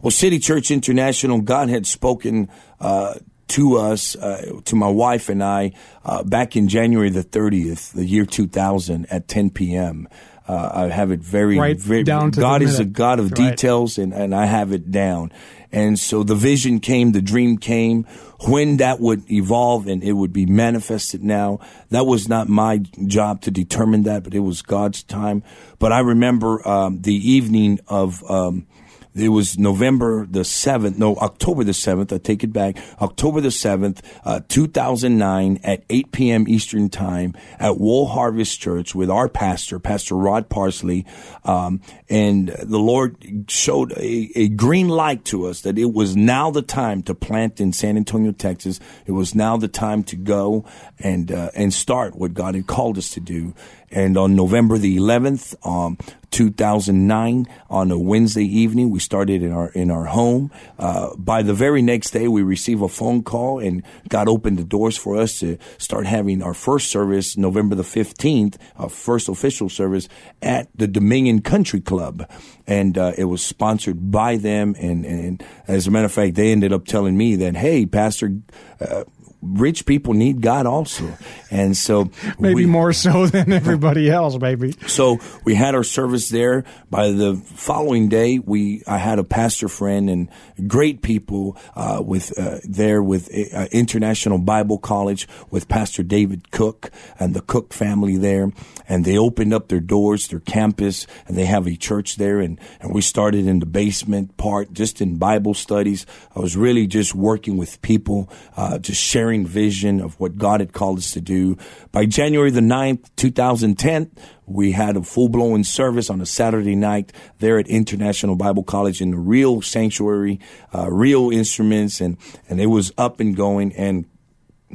Well, 0.00 0.10
City 0.10 0.38
Church 0.38 0.70
International, 0.70 1.40
God 1.40 1.68
had 1.68 1.86
spoken 1.86 2.48
uh, 2.80 3.14
to 3.48 3.76
us, 3.76 4.16
uh, 4.16 4.60
to 4.64 4.76
my 4.76 4.88
wife 4.88 5.28
and 5.28 5.42
I, 5.42 5.72
uh, 6.04 6.22
back 6.22 6.56
in 6.56 6.68
January 6.68 7.10
the 7.10 7.24
30th, 7.24 7.92
the 7.92 8.04
year 8.04 8.24
2000 8.24 9.06
at 9.10 9.28
10 9.28 9.50
p.m. 9.50 10.08
Uh, 10.48 10.70
I 10.74 10.88
have 10.88 11.10
it 11.12 11.20
very, 11.20 11.58
Right 11.58 11.78
very 11.78 12.02
down 12.02 12.30
God 12.30 12.62
is 12.62 12.80
a. 12.80 12.84
God 12.84 13.20
of 13.20 13.30
Right. 13.30 13.50
details, 13.50 13.98
and, 13.98 14.12
and 14.12 14.34
I 14.34 14.46
have 14.46 14.72
it 14.72 14.90
down. 14.90 15.32
And 15.72 15.98
so 15.98 16.22
the 16.22 16.34
vision 16.34 16.80
came, 16.80 17.12
the 17.12 17.22
dream 17.22 17.56
came, 17.56 18.04
when 18.46 18.76
that 18.76 19.00
would 19.00 19.30
evolve 19.30 19.86
and 19.86 20.04
it 20.04 20.12
would 20.12 20.32
be 20.32 20.46
manifested 20.46 21.24
now. 21.24 21.60
That 21.90 22.04
was 22.06 22.28
not 22.28 22.48
my 22.48 22.78
job 23.06 23.40
to 23.42 23.50
determine 23.50 24.02
that, 24.02 24.22
but 24.22 24.34
it 24.34 24.40
was 24.40 24.62
God's 24.62 25.02
time. 25.02 25.42
But 25.78 25.92
I 25.92 26.00
remember 26.00 26.66
um, 26.68 27.00
the 27.02 27.14
evening 27.14 27.80
of. 27.88 28.22
Um, 28.30 28.66
it 29.14 29.28
was 29.28 29.58
November 29.58 30.26
the 30.26 30.40
7th, 30.40 30.96
no, 30.96 31.16
October 31.16 31.64
the 31.64 31.72
7th, 31.72 32.12
I 32.12 32.18
take 32.18 32.42
it 32.42 32.52
back, 32.52 32.76
October 33.00 33.40
the 33.40 33.48
7th, 33.48 34.00
uh, 34.24 34.40
2009 34.48 35.60
at 35.62 35.84
8 35.90 36.12
p.m. 36.12 36.48
Eastern 36.48 36.88
Time 36.88 37.34
at 37.58 37.78
World 37.78 38.10
Harvest 38.10 38.58
Church 38.60 38.94
with 38.94 39.10
our 39.10 39.28
pastor, 39.28 39.78
Pastor 39.78 40.14
Rod 40.14 40.48
Parsley. 40.48 41.04
Um, 41.44 41.82
and 42.08 42.48
the 42.48 42.78
Lord 42.78 43.16
showed 43.48 43.92
a, 43.92 44.30
a 44.34 44.48
green 44.48 44.88
light 44.88 45.24
to 45.26 45.46
us 45.46 45.62
that 45.62 45.78
it 45.78 45.92
was 45.92 46.16
now 46.16 46.50
the 46.50 46.62
time 46.62 47.02
to 47.02 47.14
plant 47.14 47.60
in 47.60 47.72
San 47.72 47.96
Antonio, 47.96 48.32
Texas. 48.32 48.80
It 49.06 49.12
was 49.12 49.34
now 49.34 49.56
the 49.56 49.68
time 49.68 50.04
to 50.04 50.16
go 50.16 50.64
and, 50.98 51.30
uh, 51.30 51.50
and 51.54 51.72
start 51.72 52.16
what 52.16 52.32
God 52.32 52.54
had 52.54 52.66
called 52.66 52.96
us 52.96 53.10
to 53.10 53.20
do. 53.20 53.54
And 53.92 54.16
on 54.16 54.34
November 54.34 54.78
the 54.78 54.96
11th, 54.96 55.54
um, 55.66 55.98
2009, 56.30 57.46
on 57.68 57.90
a 57.90 57.98
Wednesday 57.98 58.44
evening, 58.44 58.90
we 58.90 58.98
started 58.98 59.42
in 59.42 59.52
our 59.52 59.68
in 59.68 59.90
our 59.90 60.06
home. 60.06 60.50
Uh, 60.78 61.14
by 61.16 61.42
the 61.42 61.52
very 61.52 61.82
next 61.82 62.10
day, 62.10 62.26
we 62.26 62.42
received 62.42 62.82
a 62.82 62.88
phone 62.88 63.22
call, 63.22 63.58
and 63.58 63.82
God 64.08 64.28
opened 64.28 64.58
the 64.58 64.64
doors 64.64 64.96
for 64.96 65.16
us 65.16 65.38
to 65.40 65.58
start 65.76 66.06
having 66.06 66.42
our 66.42 66.54
first 66.54 66.90
service, 66.90 67.36
November 67.36 67.74
the 67.74 67.82
15th, 67.82 68.56
our 68.76 68.88
first 68.88 69.28
official 69.28 69.68
service 69.68 70.08
at 70.40 70.68
the 70.74 70.88
Dominion 70.88 71.42
Country 71.42 71.80
Club, 71.80 72.28
and 72.66 72.96
uh, 72.96 73.12
it 73.18 73.24
was 73.24 73.44
sponsored 73.44 74.10
by 74.10 74.36
them. 74.36 74.74
And, 74.78 75.04
and 75.04 75.44
as 75.68 75.86
a 75.86 75.90
matter 75.90 76.06
of 76.06 76.12
fact, 76.12 76.34
they 76.34 76.50
ended 76.50 76.72
up 76.72 76.86
telling 76.86 77.16
me 77.16 77.36
that, 77.36 77.56
hey, 77.56 77.86
Pastor. 77.86 78.38
Uh, 78.80 79.04
Rich 79.42 79.86
people 79.86 80.14
need 80.14 80.40
God 80.40 80.66
also, 80.66 81.18
and 81.50 81.76
so 81.76 82.10
Maybe 82.38 82.54
we- 82.54 82.66
more 82.66 82.92
so 82.92 83.26
than 83.26 83.50
everybody 83.52 84.08
else, 84.08 84.38
maybe. 84.40 84.72
so 84.86 85.18
we 85.44 85.56
had 85.56 85.74
our 85.74 85.82
service 85.82 86.28
there. 86.28 86.64
By 86.90 87.10
the 87.10 87.34
following 87.36 88.08
day, 88.08 88.38
we 88.38 88.84
I 88.86 88.98
had 88.98 89.18
a 89.18 89.24
pastor 89.24 89.66
friend 89.66 90.08
and 90.08 90.28
great 90.68 91.02
people 91.02 91.56
uh, 91.74 92.00
with 92.04 92.38
uh, 92.38 92.58
there 92.62 93.02
with 93.02 93.28
uh, 93.52 93.66
International 93.72 94.38
Bible 94.38 94.78
College 94.78 95.26
with 95.50 95.68
Pastor 95.68 96.04
David 96.04 96.52
Cook 96.52 96.90
and 97.18 97.34
the 97.34 97.40
Cook 97.40 97.72
family 97.72 98.16
there, 98.18 98.52
and 98.88 99.04
they 99.04 99.18
opened 99.18 99.52
up 99.52 99.68
their 99.68 99.80
doors, 99.80 100.28
their 100.28 100.40
campus, 100.40 101.06
and 101.26 101.36
they 101.36 101.46
have 101.46 101.66
a 101.66 101.74
church 101.74 102.14
there. 102.16 102.38
And 102.38 102.60
and 102.80 102.94
we 102.94 103.00
started 103.00 103.46
in 103.48 103.58
the 103.58 103.66
basement 103.66 104.36
part, 104.36 104.72
just 104.72 105.00
in 105.00 105.16
Bible 105.18 105.54
studies. 105.54 106.06
I 106.36 106.38
was 106.38 106.56
really 106.56 106.86
just 106.86 107.12
working 107.14 107.56
with 107.56 107.82
people, 107.82 108.30
uh, 108.56 108.78
just 108.78 109.02
sharing 109.02 109.31
vision 109.40 110.00
of 110.00 110.18
what 110.20 110.36
God 110.36 110.60
had 110.60 110.72
called 110.72 110.98
us 110.98 111.12
to 111.12 111.20
do. 111.20 111.56
By 111.90 112.06
January 112.06 112.50
the 112.50 112.60
9th, 112.60 113.10
2010, 113.16 114.10
we 114.46 114.72
had 114.72 114.96
a 114.96 115.02
full 115.02 115.28
blown 115.28 115.64
service 115.64 116.10
on 116.10 116.20
a 116.20 116.26
Saturday 116.26 116.74
night 116.74 117.12
there 117.38 117.58
at 117.58 117.66
International 117.68 118.36
Bible 118.36 118.62
College 118.62 119.00
in 119.00 119.10
the 119.10 119.16
real 119.16 119.62
sanctuary, 119.62 120.38
uh, 120.74 120.90
real 120.90 121.30
instruments, 121.30 122.00
and, 122.00 122.16
and 122.48 122.60
it 122.60 122.66
was 122.66 122.92
up 122.98 123.18
and 123.20 123.34
going. 123.34 123.72
And 123.74 124.06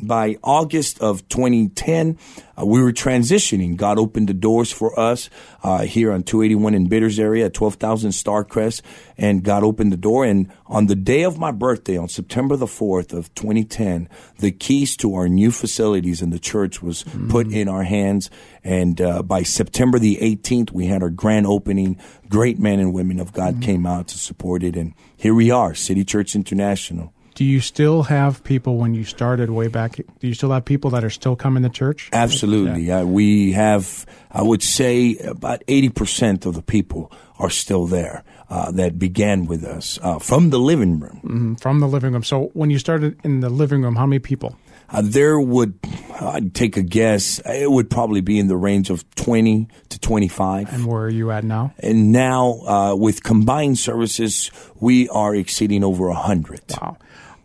by 0.01 0.38
August 0.44 1.01
of 1.01 1.27
2010, 1.30 2.18
uh, 2.60 2.66
we 2.66 2.82
were 2.82 2.92
transitioning. 2.92 3.75
God 3.75 4.00
opened 4.00 4.30
the 4.30 4.34
doors 4.34 4.72
for 4.72 4.98
us 5.00 5.30
uh, 5.63 5.84
here 5.84 6.12
on 6.12 6.24
281 6.24 6.74
in 6.74 6.88
Bitters 6.88 7.20
area 7.20 7.46
at 7.46 7.54
12,000 7.54 8.12
Starcrest, 8.12 8.82
and 9.18 9.44
God 9.44 9.63
opened 9.63 9.92
the 9.92 9.98
door. 9.98 10.25
And 10.25 10.51
on 10.66 10.88
the 10.88 10.96
day 10.96 11.24
of 11.24 11.38
my 11.38 11.51
birthday, 11.51 11.98
on 11.98 12.10
September 12.10 12.56
the 12.56 12.66
4th 12.66 13.13
of 13.13 13.34
2010, 13.36 14.10
the 14.39 14.51
keys 14.51 14.98
to 14.98 15.16
our 15.16 15.27
new 15.27 15.51
facilities 15.51 16.22
in 16.22 16.30
the 16.30 16.39
church 16.39 16.82
was 16.82 17.04
put 17.30 17.48
in 17.48 17.68
our 17.68 17.84
hands. 17.84 18.30
And 18.63 19.00
uh, 19.00 19.24
by 19.24 19.44
September 19.44 20.00
the 20.00 20.18
18th, 20.18 20.72
we 20.72 20.88
had 20.88 21.04
our 21.04 21.10
grand 21.10 21.48
opening. 21.48 22.00
Great 22.30 22.60
men 22.60 22.80
and 22.80 22.94
women 22.94 23.20
of 23.20 23.34
God 23.34 23.62
came 23.62 23.86
out 23.86 24.08
to 24.10 24.18
support 24.18 24.63
it, 24.63 24.75
and 24.75 24.94
here 25.16 25.34
we 25.34 25.50
are, 25.51 25.74
City 25.74 26.04
Church 26.04 26.36
International. 26.36 27.13
Do 27.38 27.46
you 27.46 27.60
still 27.60 28.01
have 28.01 28.44
people 28.44 28.77
when 28.77 28.96
you 28.96 29.03
started 29.03 29.51
way 29.51 29.67
back? 29.67 29.98
Do 29.98 30.27
you 30.27 30.34
still 30.34 30.50
have 30.50 30.65
people 30.65 30.89
that 30.89 31.03
are 31.03 31.12
still 31.12 31.36
coming 31.36 31.62
to 31.62 31.70
church? 31.70 32.10
Absolutely. 32.12 32.91
Uh, 32.91 33.06
we 33.06 33.51
have, 33.51 34.08
I 34.32 34.41
would 34.41 34.63
say, 34.63 35.17
about 35.17 35.63
80% 35.67 36.48
of 36.48 36.56
the 36.56 36.63
people 36.63 37.12
are 37.38 37.51
still 37.51 37.86
there 37.86 38.24
uh, 38.50 38.72
that 38.72 38.98
began 38.98 39.46
with 39.46 39.63
us 39.63 40.00
uh, 40.01 40.17
from 40.17 40.50
the 40.50 40.58
living 40.58 41.00
room. 41.00 41.58
from 41.62 41.79
the 41.79 41.88
living 41.88 42.13
room. 42.13 42.24
So 42.24 42.50
when 42.56 42.72
you 42.72 42.79
started 42.79 43.20
in 43.24 43.41
the 43.41 43.50
living 43.50 43.84
room, 43.84 43.98
how 43.98 44.08
many 44.08 44.17
people? 44.17 44.58
Uh, 44.89 45.03
there 45.03 45.39
would, 45.39 45.77
I'd 46.20 46.56
take 46.56 46.75
a 46.75 46.82
guess, 46.82 47.39
it 47.46 47.70
would 47.70 47.91
probably 47.91 48.22
be 48.22 48.39
in 48.39 48.48
the 48.48 48.58
range 48.58 48.89
of 48.89 49.08
20 49.13 49.67
to 49.89 50.00
25. 50.00 50.74
And 50.74 50.88
where 50.88 51.03
are 51.03 51.10
you 51.10 51.29
at 51.29 51.44
now? 51.44 51.75
And 51.77 52.12
now, 52.12 52.62
uh, 52.65 52.96
with 52.96 53.22
combined 53.22 53.77
services, 53.77 54.50
we 54.79 55.08
are 55.10 55.36
exceeding 55.36 55.84
over 55.84 56.08
100. 56.08 56.62
Wow. 56.82 56.98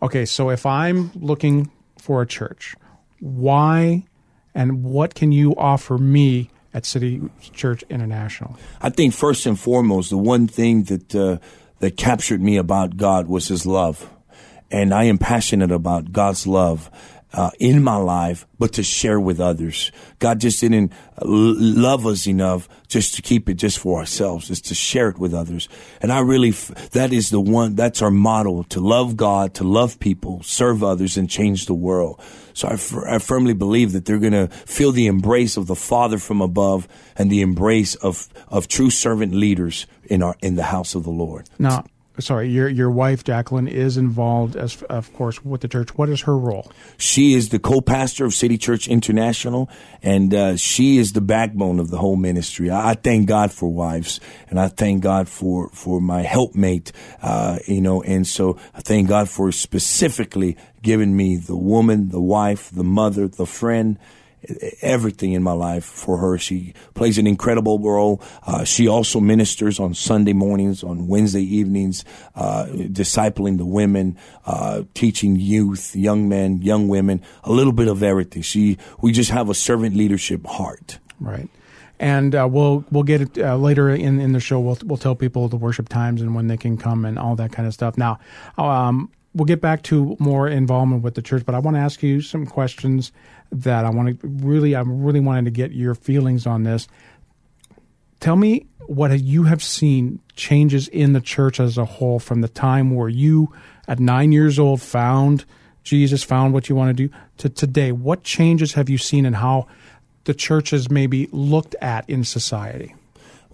Okay, 0.03 0.25
so 0.25 0.49
if 0.49 0.65
I'm 0.65 1.11
looking 1.15 1.71
for 1.97 2.21
a 2.21 2.27
church, 2.27 2.75
why 3.21 4.03
and 4.53 4.83
what 4.83 5.15
can 5.15 5.31
you 5.31 5.55
offer 5.55 5.97
me 5.97 6.51
at 6.73 6.85
City 6.85 7.21
Church 7.53 7.85
International? 7.89 8.57
I 8.81 8.89
think 8.89 9.13
first 9.13 9.45
and 9.45 9.57
foremost, 9.57 10.09
the 10.09 10.17
one 10.17 10.45
thing 10.45 10.83
that 10.83 11.15
uh, 11.15 11.37
that 11.79 11.95
captured 11.95 12.41
me 12.41 12.57
about 12.57 12.97
God 12.97 13.27
was 13.27 13.47
His 13.47 13.65
love, 13.65 14.09
and 14.69 14.93
I 14.93 15.05
am 15.05 15.17
passionate 15.17 15.71
about 15.71 16.11
God's 16.11 16.45
love 16.45 16.91
uh, 17.33 17.49
in 17.59 17.83
my 17.83 17.95
life, 17.95 18.45
but 18.59 18.73
to 18.73 18.83
share 18.83 19.19
with 19.19 19.39
others. 19.39 19.91
God 20.19 20.39
just 20.39 20.61
didn't 20.61 20.93
uh, 21.17 21.23
love 21.25 22.05
us 22.05 22.27
enough 22.27 22.69
just 22.87 23.15
to 23.15 23.21
keep 23.21 23.49
it 23.49 23.55
just 23.55 23.79
for 23.79 23.99
ourselves, 23.99 24.47
just 24.47 24.65
to 24.65 24.75
share 24.75 25.09
it 25.09 25.17
with 25.17 25.33
others. 25.33 25.67
And 26.01 26.11
I 26.11 26.19
really, 26.19 26.51
that 26.91 27.11
is 27.11 27.31
the 27.31 27.41
one, 27.41 27.75
that's 27.75 28.01
our 28.01 28.11
model 28.11 28.63
to 28.65 28.79
love 28.79 29.17
God, 29.17 29.55
to 29.55 29.63
love 29.63 29.99
people, 29.99 30.43
serve 30.43 30.83
others, 30.83 31.17
and 31.17 31.29
change 31.29 31.65
the 31.65 31.73
world. 31.73 32.21
So 32.53 32.67
I, 32.67 33.15
I 33.15 33.17
firmly 33.17 33.53
believe 33.53 33.93
that 33.93 34.05
they're 34.05 34.19
going 34.19 34.33
to 34.33 34.47
feel 34.47 34.91
the 34.91 35.07
embrace 35.07 35.57
of 35.57 35.65
the 35.65 35.75
Father 35.75 36.19
from 36.19 36.39
above 36.39 36.87
and 37.15 37.31
the 37.31 37.41
embrace 37.41 37.95
of, 37.95 38.29
of 38.47 38.67
true 38.67 38.91
servant 38.91 39.33
leaders 39.33 39.87
in 40.03 40.21
our, 40.21 40.35
in 40.41 40.55
the 40.55 40.63
house 40.63 40.93
of 40.93 41.03
the 41.03 41.09
Lord. 41.09 41.49
Now, 41.57 41.85
sorry, 42.19 42.49
your 42.49 42.67
your 42.67 42.89
wife 42.89 43.23
Jacqueline 43.23 43.67
is 43.67 43.97
involved 43.97 44.55
as 44.55 44.81
of 44.83 45.11
course 45.13 45.43
with 45.43 45.61
the 45.61 45.67
church. 45.67 45.97
What 45.97 46.09
is 46.09 46.21
her 46.21 46.37
role? 46.37 46.71
She 46.97 47.33
is 47.33 47.49
the 47.49 47.59
co-pastor 47.59 48.25
of 48.25 48.33
City 48.33 48.57
Church 48.57 48.87
International, 48.87 49.69
and 50.01 50.33
uh, 50.33 50.55
she 50.57 50.97
is 50.97 51.13
the 51.13 51.21
backbone 51.21 51.79
of 51.79 51.89
the 51.89 51.97
whole 51.97 52.15
ministry. 52.15 52.69
I, 52.69 52.91
I 52.91 52.93
thank 52.93 53.27
God 53.27 53.51
for 53.51 53.69
wives, 53.69 54.19
and 54.49 54.59
I 54.59 54.67
thank 54.67 55.01
God 55.01 55.27
for 55.27 55.69
for 55.69 55.99
my 56.01 56.21
helpmate. 56.21 56.91
Uh, 57.21 57.59
you 57.67 57.81
know, 57.81 58.01
and 58.03 58.27
so 58.27 58.57
I 58.73 58.81
thank 58.81 59.09
God 59.09 59.29
for 59.29 59.51
specifically 59.51 60.57
giving 60.81 61.15
me 61.15 61.37
the 61.37 61.57
woman, 61.57 62.09
the 62.09 62.21
wife, 62.21 62.69
the 62.71 62.83
mother, 62.83 63.27
the 63.27 63.45
friend. 63.45 63.97
Everything 64.81 65.33
in 65.33 65.43
my 65.43 65.51
life 65.51 65.85
for 65.85 66.17
her. 66.17 66.37
She 66.37 66.73
plays 66.93 67.17
an 67.17 67.27
incredible 67.27 67.79
role. 67.79 68.21
Uh, 68.45 68.63
she 68.63 68.87
also 68.87 69.19
ministers 69.19 69.79
on 69.79 69.93
Sunday 69.93 70.33
mornings, 70.33 70.83
on 70.83 71.07
Wednesday 71.07 71.43
evenings, 71.43 72.03
uh, 72.35 72.65
discipling 72.67 73.57
the 73.57 73.65
women, 73.65 74.17
uh, 74.45 74.83
teaching 74.93 75.35
youth, 75.35 75.95
young 75.95 76.27
men, 76.27 76.61
young 76.61 76.87
women, 76.87 77.21
a 77.43 77.51
little 77.51 77.73
bit 77.73 77.87
of 77.87 78.03
everything. 78.03 78.41
She, 78.41 78.77
we 79.01 79.11
just 79.11 79.31
have 79.31 79.49
a 79.49 79.53
servant 79.53 79.95
leadership 79.95 80.45
heart. 80.45 80.99
Right. 81.19 81.49
And 81.99 82.35
uh, 82.35 82.49
we'll 82.51 82.83
we'll 82.91 83.03
get 83.03 83.21
it 83.21 83.37
uh, 83.37 83.55
later 83.55 83.89
in, 83.89 84.19
in 84.19 84.33
the 84.33 84.39
show. 84.39 84.59
We'll 84.59 84.77
we'll 84.83 84.97
tell 84.97 85.15
people 85.15 85.47
the 85.47 85.55
worship 85.55 85.87
times 85.87 86.21
and 86.21 86.35
when 86.35 86.47
they 86.47 86.57
can 86.57 86.75
come 86.75 87.05
and 87.05 87.17
all 87.17 87.35
that 87.37 87.53
kind 87.53 87.65
of 87.65 87.73
stuff. 87.73 87.97
Now, 87.97 88.19
um, 88.57 89.09
we'll 89.33 89.45
get 89.45 89.61
back 89.61 89.83
to 89.83 90.17
more 90.19 90.47
involvement 90.47 91.03
with 91.03 91.15
the 91.15 91.21
church, 91.21 91.45
but 91.45 91.55
I 91.55 91.59
want 91.59 91.77
to 91.77 91.81
ask 91.81 92.03
you 92.03 92.21
some 92.21 92.45
questions 92.45 93.11
that 93.53 93.85
I 93.85 93.89
want 93.89 94.19
to 94.19 94.27
really, 94.27 94.75
I'm 94.75 95.03
really 95.03 95.19
wanting 95.19 95.45
to 95.45 95.51
get 95.51 95.71
your 95.71 95.95
feelings 95.95 96.45
on 96.45 96.63
this. 96.63 96.87
Tell 98.19 98.35
me 98.35 98.65
what 98.87 99.17
you 99.19 99.43
have 99.43 99.63
seen 99.63 100.19
changes 100.35 100.87
in 100.87 101.13
the 101.13 101.21
church 101.21 101.59
as 101.59 101.77
a 101.77 101.85
whole 101.85 102.19
from 102.19 102.41
the 102.41 102.47
time 102.47 102.95
where 102.95 103.09
you, 103.09 103.53
at 103.87 103.99
nine 103.99 104.31
years 104.31 104.59
old, 104.59 104.81
found 104.81 105.45
Jesus, 105.83 106.23
found 106.23 106.53
what 106.53 106.69
you 106.69 106.75
want 106.75 106.95
to 106.95 107.07
do, 107.07 107.13
to 107.37 107.49
today. 107.49 107.91
What 107.91 108.23
changes 108.23 108.73
have 108.73 108.89
you 108.89 108.97
seen 108.97 109.25
in 109.25 109.33
how 109.33 109.67
the 110.23 110.33
church 110.33 110.71
is 110.73 110.89
maybe 110.89 111.27
looked 111.31 111.75
at 111.81 112.09
in 112.09 112.23
society? 112.23 112.95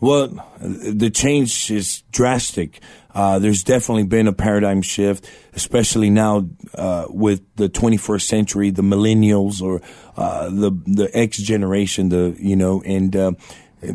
Well, 0.01 0.27
the 0.60 1.10
change 1.10 1.72
is 1.72 2.03
drastic. 2.12 2.82
Uh, 3.13 3.39
there's 3.39 3.63
definitely 3.63 4.06
been 4.06 4.27
a 4.27 4.34
paradigm 4.34 4.82
shift, 4.82 5.29
especially 5.53 6.10
now 6.10 6.48
uh, 6.75 7.08
with 7.10 7.41
the 7.56 7.68
21st 7.68 8.22
century, 8.22 8.70
the 8.70 8.84
millennials 8.84 9.62
or 9.62 9.82
uh, 10.15 10.50
the 10.50 10.72
the 10.86 11.10
X 11.13 11.38
generation, 11.38 12.10
the 12.10 12.36
you 12.39 12.56
know, 12.56 12.82
and 12.84 13.15
uh, 13.15 13.32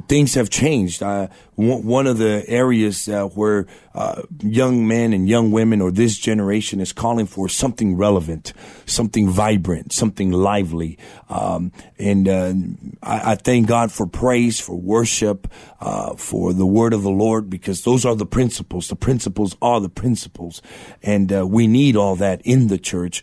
things 0.08 0.34
have 0.34 0.50
changed. 0.50 1.02
Uh, 1.02 1.28
one 1.56 2.06
of 2.06 2.18
the 2.18 2.44
areas 2.48 3.08
uh, 3.08 3.26
where 3.28 3.66
uh, 3.94 4.22
young 4.42 4.88
men 4.88 5.12
and 5.12 5.28
young 5.28 5.52
women 5.52 5.80
or 5.80 5.92
this 5.92 6.18
generation 6.18 6.80
is 6.80 6.92
calling 6.92 7.26
for 7.26 7.48
something 7.48 7.96
relevant, 7.96 8.52
something 8.86 9.28
vibrant, 9.28 9.92
something 9.92 10.32
lively. 10.32 10.98
Um, 11.28 11.70
and 11.98 12.28
uh, 12.28 12.54
I, 13.02 13.32
I, 13.32 13.34
thank 13.36 13.68
God 13.68 13.92
for 13.92 14.06
praise, 14.06 14.58
for 14.58 14.74
worship, 14.74 15.46
uh, 15.80 16.16
for 16.16 16.52
the 16.52 16.66
word 16.66 16.92
of 16.92 17.02
the 17.02 17.10
Lord, 17.10 17.48
because 17.48 17.84
those 17.84 18.04
are 18.04 18.16
the 18.16 18.26
principles. 18.26 18.88
The 18.88 18.96
principles 18.96 19.56
are 19.62 19.80
the 19.80 19.88
principles. 19.88 20.60
And 21.02 21.32
uh, 21.32 21.46
we 21.46 21.66
need 21.66 21.94
all 21.94 22.16
that 22.16 22.40
in 22.42 22.66
the 22.66 22.78
church. 22.78 23.22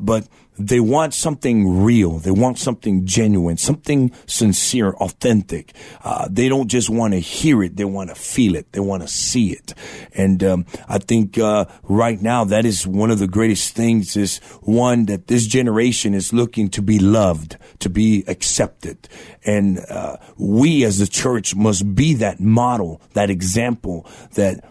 but 0.00 0.28
they 0.58 0.80
want 0.80 1.14
something 1.14 1.82
real. 1.82 2.18
They 2.18 2.30
want 2.30 2.58
something 2.58 3.06
genuine, 3.06 3.56
something 3.56 4.12
sincere, 4.26 4.90
authentic. 4.94 5.74
Uh, 6.02 6.28
they 6.30 6.48
don't 6.48 6.68
just 6.68 6.90
want 6.90 7.14
to 7.14 7.20
hear 7.20 7.62
it. 7.62 7.76
They 7.76 7.84
want 7.84 8.10
to 8.10 8.14
feel 8.14 8.54
it. 8.54 8.72
They 8.72 8.80
want 8.80 9.02
to 9.02 9.08
see 9.08 9.52
it. 9.52 9.74
And, 10.14 10.44
um, 10.44 10.66
I 10.88 10.98
think, 10.98 11.38
uh, 11.38 11.66
right 11.82 12.20
now 12.20 12.44
that 12.44 12.64
is 12.64 12.86
one 12.86 13.10
of 13.10 13.18
the 13.18 13.26
greatest 13.26 13.74
things 13.74 14.16
is 14.16 14.38
one 14.62 15.06
that 15.06 15.26
this 15.26 15.46
generation 15.46 16.14
is 16.14 16.32
looking 16.32 16.68
to 16.70 16.82
be 16.82 16.98
loved, 16.98 17.56
to 17.80 17.90
be 17.90 18.24
accepted. 18.28 19.08
And, 19.44 19.80
uh, 19.90 20.18
we 20.38 20.84
as 20.84 20.98
the 20.98 21.06
church 21.06 21.54
must 21.54 21.94
be 21.94 22.14
that 22.14 22.40
model, 22.40 23.00
that 23.14 23.30
example 23.30 24.06
that 24.34 24.64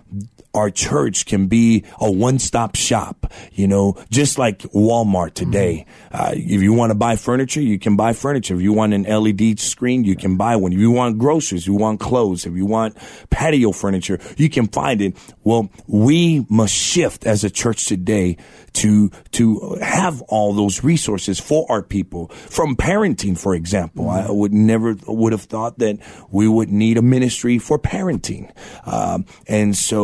our 0.53 0.69
church 0.69 1.25
can 1.25 1.47
be 1.47 1.83
a 1.99 2.11
one-stop 2.11 2.75
shop, 2.75 3.31
you 3.53 3.67
know, 3.67 3.97
just 4.11 4.37
like 4.37 4.59
Walmart 4.59 5.33
today. 5.33 5.87
Mm-hmm. 6.11 6.15
Uh, 6.15 6.31
if 6.33 6.61
you 6.61 6.73
want 6.73 6.91
to 6.91 6.95
buy 6.95 7.15
furniture, 7.15 7.61
you 7.61 7.79
can 7.79 7.95
buy 7.95 8.13
furniture. 8.13 8.55
If 8.55 8.61
you 8.61 8.71
want 8.71 8.93
an 8.93 9.03
LED 9.03 9.59
screen, 9.59 10.03
you 10.03 10.15
can 10.15 10.37
buy 10.37 10.55
one. 10.55 10.71
If 10.71 10.79
you 10.79 10.91
want 10.91 11.17
groceries, 11.17 11.65
you 11.65 11.73
want 11.73 11.99
clothes, 11.99 12.45
if 12.45 12.53
you 12.53 12.67
want 12.67 12.97
patio 13.31 13.71
furniture, 13.71 14.19
you 14.37 14.49
can 14.49 14.67
find 14.67 15.01
it. 15.01 15.17
Well, 15.43 15.71
we 15.87 16.45
must 16.49 16.73
shift 16.73 17.25
as 17.25 17.43
a 17.43 17.49
church 17.49 17.87
today 17.87 18.37
to 18.73 19.09
to 19.31 19.77
have 19.81 20.21
all 20.23 20.53
those 20.53 20.83
resources 20.83 21.39
for 21.39 21.65
our 21.69 21.81
people. 21.81 22.27
From 22.27 22.75
parenting, 22.75 23.37
for 23.37 23.55
example, 23.55 24.05
mm-hmm. 24.05 24.27
I 24.27 24.31
would 24.31 24.53
never 24.53 24.95
would 25.07 25.31
have 25.31 25.43
thought 25.43 25.79
that 25.79 25.99
we 26.31 26.47
would 26.47 26.69
need 26.69 26.97
a 26.97 27.01
ministry 27.01 27.59
for 27.59 27.79
parenting. 27.79 28.51
Um, 28.85 29.25
and 29.47 29.75
so, 29.75 30.02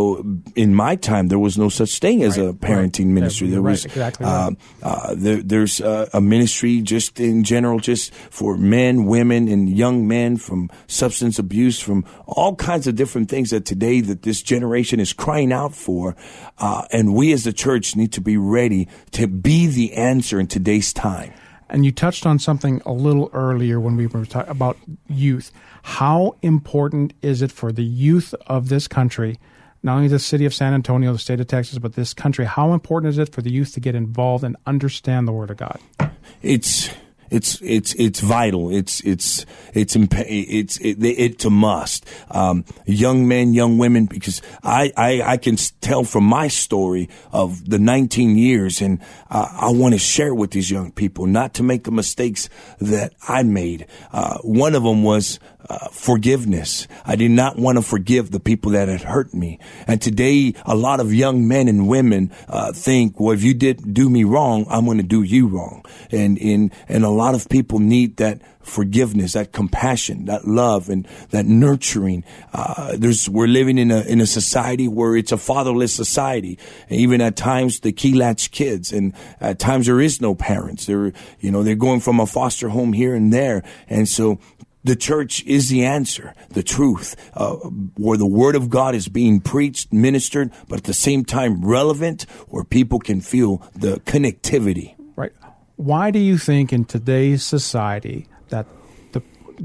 in 0.55 0.73
my 0.73 0.95
time, 0.95 1.27
there 1.27 1.39
was 1.39 1.57
no 1.57 1.69
such 1.69 1.99
thing 1.99 2.23
as 2.23 2.37
right. 2.37 2.49
a 2.49 2.53
parenting 2.53 3.05
right. 3.05 3.19
ministry. 3.19 3.49
There 3.49 3.61
right. 3.61 3.71
was 3.71 3.85
exactly 3.85 4.25
uh, 4.25 4.51
uh, 4.83 5.15
there, 5.15 5.41
there's 5.41 5.81
uh, 5.81 6.09
a 6.13 6.21
ministry 6.21 6.81
just 6.81 7.19
in 7.19 7.43
general, 7.43 7.79
just 7.79 8.13
for 8.13 8.57
men, 8.57 9.05
women, 9.05 9.47
and 9.47 9.69
young 9.69 10.07
men 10.07 10.37
from 10.37 10.69
substance 10.87 11.39
abuse, 11.39 11.79
from 11.79 12.05
all 12.25 12.55
kinds 12.55 12.87
of 12.87 12.95
different 12.95 13.29
things 13.29 13.49
that 13.49 13.65
today 13.65 14.01
that 14.01 14.23
this 14.23 14.41
generation 14.41 14.99
is 14.99 15.13
crying 15.13 15.51
out 15.51 15.73
for, 15.73 16.15
uh, 16.57 16.85
and 16.91 17.13
we 17.13 17.33
as 17.33 17.43
the 17.43 17.53
church 17.53 17.95
need 17.95 18.11
to 18.13 18.21
be 18.21 18.37
ready 18.37 18.87
to 19.11 19.27
be 19.27 19.67
the 19.67 19.93
answer 19.93 20.39
in 20.39 20.47
today's 20.47 20.93
time. 20.93 21.33
And 21.69 21.85
you 21.85 21.91
touched 21.91 22.25
on 22.25 22.39
something 22.39 22.81
a 22.85 22.91
little 22.91 23.29
earlier 23.31 23.79
when 23.79 23.95
we 23.95 24.07
were 24.07 24.25
talking 24.25 24.49
about 24.49 24.77
youth. 25.07 25.51
How 25.83 26.35
important 26.41 27.13
is 27.21 27.41
it 27.41 27.51
for 27.51 27.71
the 27.71 27.83
youth 27.83 28.33
of 28.47 28.69
this 28.69 28.87
country, 28.87 29.39
not 29.83 29.95
only 29.95 30.07
the 30.07 30.19
city 30.19 30.45
of 30.45 30.53
San 30.53 30.73
Antonio, 30.73 31.13
the 31.13 31.19
state 31.19 31.39
of 31.39 31.47
Texas, 31.47 31.77
but 31.79 31.93
this 31.93 32.13
country? 32.13 32.45
How 32.45 32.73
important 32.73 33.11
is 33.11 33.17
it 33.17 33.31
for 33.33 33.41
the 33.41 33.51
youth 33.51 33.73
to 33.73 33.79
get 33.79 33.95
involved 33.95 34.43
and 34.43 34.57
understand 34.65 35.27
the 35.27 35.31
Word 35.31 35.51
of 35.51 35.57
God? 35.57 35.79
It's 36.41 36.89
it's 37.29 37.61
it's 37.61 37.93
it's 37.93 38.19
vital. 38.19 38.71
It's 38.71 39.01
it's 39.01 39.45
it's 39.73 39.95
it's 39.95 40.77
it, 40.77 41.03
it's 41.03 41.45
a 41.45 41.49
must. 41.49 42.05
Um, 42.31 42.65
young 42.85 43.27
men, 43.27 43.53
young 43.53 43.77
women, 43.77 44.05
because 44.05 44.41
I, 44.63 44.91
I 44.97 45.21
I 45.21 45.37
can 45.37 45.55
tell 45.81 46.03
from 46.03 46.23
my 46.23 46.47
story 46.47 47.09
of 47.31 47.69
the 47.69 47.79
19 47.79 48.37
years, 48.37 48.81
and 48.81 48.99
uh, 49.29 49.47
I 49.51 49.69
want 49.69 49.93
to 49.93 49.99
share 49.99 50.33
with 50.33 50.51
these 50.51 50.71
young 50.71 50.91
people 50.91 51.27
not 51.27 51.53
to 51.55 51.63
make 51.63 51.83
the 51.83 51.91
mistakes 51.91 52.49
that 52.79 53.13
I 53.27 53.43
made. 53.43 53.85
Uh, 54.11 54.39
one 54.39 54.73
of 54.75 54.83
them 54.83 55.03
was 55.03 55.39
uh, 55.67 55.89
forgiveness. 55.89 56.87
I 57.05 57.15
did 57.15 57.31
not 57.31 57.57
want 57.57 57.77
to 57.77 57.81
forgive 57.81 58.31
the 58.31 58.39
people 58.39 58.71
that 58.71 58.87
had 58.87 59.01
hurt 59.01 59.33
me. 59.33 59.59
And 59.87 60.01
today, 60.01 60.53
a 60.65 60.75
lot 60.75 60.99
of 60.99 61.13
young 61.13 61.47
men 61.47 61.67
and 61.67 61.87
women 61.87 62.31
uh, 62.47 62.71
think, 62.71 63.19
well, 63.19 63.33
if 63.33 63.43
you 63.43 63.53
did 63.53 63.93
do 63.93 64.09
me 64.09 64.23
wrong, 64.23 64.65
I'm 64.69 64.85
going 64.85 64.97
to 64.97 65.03
do 65.03 65.23
you 65.23 65.47
wrong. 65.47 65.85
And 66.11 66.37
in 66.37 66.71
and 66.87 67.03
a 67.03 67.09
lot 67.09 67.35
of 67.35 67.49
people 67.49 67.79
need 67.79 68.17
that 68.17 68.41
forgiveness, 68.61 69.33
that 69.33 69.51
compassion, 69.51 70.25
that 70.25 70.47
love, 70.47 70.89
and 70.89 71.07
that 71.31 71.45
nurturing. 71.45 72.23
Uh, 72.53 72.95
there's 72.97 73.27
we're 73.29 73.47
living 73.47 73.77
in 73.77 73.91
a 73.91 74.01
in 74.01 74.21
a 74.21 74.25
society 74.25 74.87
where 74.87 75.15
it's 75.15 75.31
a 75.31 75.37
fatherless 75.37 75.93
society, 75.93 76.57
and 76.89 76.99
even 76.99 77.21
at 77.21 77.35
times 77.35 77.81
the 77.81 77.91
key 77.91 78.13
latch 78.13 78.51
kids, 78.51 78.93
and 78.93 79.13
at 79.41 79.59
times 79.59 79.87
there 79.87 79.99
is 79.99 80.21
no 80.21 80.35
parents. 80.35 80.85
They're 80.85 81.11
you 81.39 81.51
know 81.51 81.63
they're 81.63 81.75
going 81.75 81.99
from 81.99 82.19
a 82.19 82.25
foster 82.25 82.69
home 82.69 82.93
here 82.93 83.15
and 83.15 83.33
there, 83.33 83.63
and 83.89 84.07
so 84.07 84.39
the 84.83 84.95
church 84.95 85.43
is 85.45 85.69
the 85.69 85.83
answer, 85.83 86.33
the 86.49 86.63
truth, 86.63 87.15
uh, 87.33 87.55
where 87.97 88.17
the 88.17 88.25
word 88.25 88.55
of 88.55 88.69
God 88.69 88.95
is 88.95 89.07
being 89.07 89.41
preached, 89.41 89.91
ministered, 89.91 90.51
but 90.67 90.79
at 90.79 90.83
the 90.85 90.93
same 90.93 91.25
time 91.25 91.65
relevant, 91.65 92.23
where 92.47 92.63
people 92.63 92.99
can 92.99 93.21
feel 93.21 93.57
the 93.75 93.99
connectivity. 94.01 94.95
Right. 95.15 95.33
Why 95.75 96.11
do 96.11 96.19
you 96.19 96.37
think 96.37 96.71
in 96.71 96.85
today's 96.85 97.43
society 97.43 98.27
that 98.49 98.67
the 99.11 99.21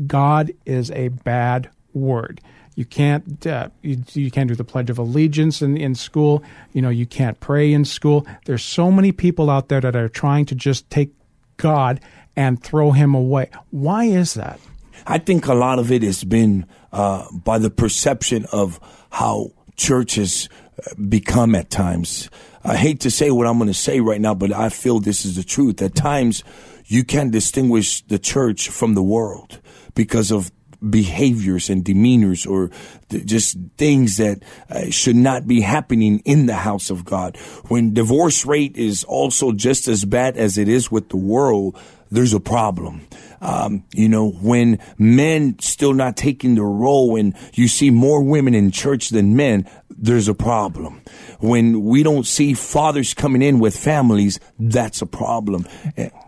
God 0.07 0.53
is 0.67 0.91
a 0.91 1.09
bad 1.09 1.71
word? 1.93 2.41
You 2.77 2.85
can't 2.85 3.47
uh, 3.47 3.69
you, 3.83 4.03
you 4.15 4.33
can't 4.33 4.49
do 4.49 4.57
the 4.57 4.65
Pledge 4.65 4.91
of 4.91 4.99
Allegiance 4.99 5.63
in, 5.63 5.77
in 5.77 5.95
school. 5.95 6.43
You 6.73 6.83
know 6.83 6.89
you 6.89 7.07
can't 7.07 7.39
pray 7.39 7.73
in 7.73 7.85
school. 7.85 8.27
There's 8.47 8.65
so 8.65 8.91
many 8.91 9.13
people 9.13 9.49
out 9.49 9.69
there 9.69 9.81
that 9.81 9.95
are 9.95 10.09
trying 10.09 10.47
to 10.47 10.57
just 10.57 10.91
take 10.91 11.13
God 11.57 12.01
and 12.35 12.61
throw 12.61 12.91
him 12.91 13.15
away. 13.15 13.51
Why 13.71 14.07
is 14.07 14.35
that? 14.35 14.59
I 15.07 15.19
think 15.19 15.47
a 15.47 15.55
lot 15.55 15.79
of 15.79 15.93
it 15.93 16.03
has 16.03 16.25
been 16.25 16.67
uh, 16.93 17.27
by 17.33 17.59
the 17.59 17.71
perception 17.71 18.47
of 18.53 18.81
how 19.11 19.51
churches 19.77 20.49
uh, 20.79 20.95
become 21.09 21.55
at 21.55 21.71
times. 21.71 22.31
I 22.63 22.77
hate 22.77 23.01
to 23.01 23.11
say 23.11 23.31
what 23.31 23.47
I'm 23.47 23.59
going 23.59 23.69
to 23.69 23.75
say 23.75 24.01
right 24.01 24.21
now, 24.21 24.35
but 24.35 24.53
I 24.53 24.71
feel 24.71 24.99
this 25.01 25.25
is 25.25 25.37
the 25.37 25.45
truth. 25.45 25.83
At 25.83 25.95
times, 25.95 26.43
you 26.87 27.05
can't 27.05 27.31
distinguish 27.31 28.03
the 28.03 28.19
church 28.19 28.69
from 28.69 28.95
the 28.95 29.03
world 29.03 29.61
because 29.95 30.31
of 30.31 30.51
behaviors 30.91 31.71
and 31.71 31.85
demeanors 31.85 32.47
or 32.47 32.71
th- 33.09 33.25
just 33.25 33.57
things 33.77 34.19
that 34.19 34.43
uh, 34.69 34.91
should 34.91 35.17
not 35.17 35.47
be 35.47 35.61
happening 35.61 36.21
in 36.21 36.47
the 36.47 36.55
house 36.55 36.91
of 36.91 37.05
God. 37.05 37.37
When 37.69 37.95
divorce 37.95 38.45
rate 38.45 38.77
is 38.77 39.05
also 39.05 39.53
just 39.53 39.89
as 39.89 40.05
bad 40.05 40.37
as 40.37 40.59
it 40.59 40.69
is 40.69 40.91
with 40.91 41.09
the 41.09 41.17
world, 41.17 41.79
there's 42.11 42.35
a 42.35 42.41
problem. 42.41 43.07
Um, 43.41 43.85
you 43.93 44.09
know, 44.09 44.31
when 44.31 44.79
men 44.99 45.59
still 45.59 45.93
not 45.93 46.17
taking 46.17 46.55
their 46.55 46.65
role 46.65 47.17
and 47.17 47.35
you 47.53 47.69
see 47.69 47.91
more 47.91 48.23
women 48.23 48.55
in 48.55 48.71
church 48.71 49.11
than 49.11 49.37
men, 49.37 49.69
there's 49.91 50.29
a 50.29 50.35
problem. 50.35 51.03
When 51.41 51.85
we 51.85 52.03
don't 52.03 52.27
see 52.27 52.55
fathers 52.55 53.13
coming 53.13 53.43
in 53.43 53.59
with 53.59 53.77
families, 53.77 54.41
that's 54.59 55.03
a 55.03 55.07
problem. 55.07 55.67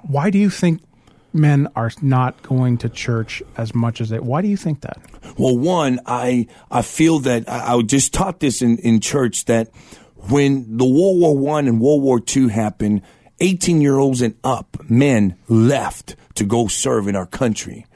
Why 0.02 0.30
do 0.30 0.38
you 0.38 0.50
think 0.50 0.82
men 1.36 1.68
are 1.76 1.90
not 2.02 2.42
going 2.42 2.78
to 2.78 2.88
church 2.88 3.42
as 3.56 3.74
much 3.74 4.00
as 4.00 4.08
they. 4.08 4.18
Why 4.18 4.42
do 4.42 4.48
you 4.48 4.56
think 4.56 4.80
that? 4.80 4.98
Well, 5.38 5.56
one, 5.56 6.00
I 6.06 6.48
I 6.70 6.82
feel 6.82 7.20
that 7.20 7.48
I, 7.48 7.74
I 7.76 7.82
just 7.82 8.12
taught 8.12 8.40
this 8.40 8.62
in, 8.62 8.78
in 8.78 9.00
church 9.00 9.44
that 9.44 9.68
when 10.28 10.76
the 10.76 10.84
World 10.84 11.20
War 11.20 11.36
One 11.36 11.68
and 11.68 11.80
World 11.80 12.02
War 12.02 12.20
Two 12.20 12.48
happened, 12.48 13.02
18 13.40 13.80
year 13.80 13.98
olds 13.98 14.22
and 14.22 14.34
up 14.42 14.76
men 14.88 15.36
left 15.48 16.16
to 16.34 16.44
go 16.44 16.66
serve 16.68 17.08
in 17.08 17.16
our 17.16 17.26
country. 17.26 17.86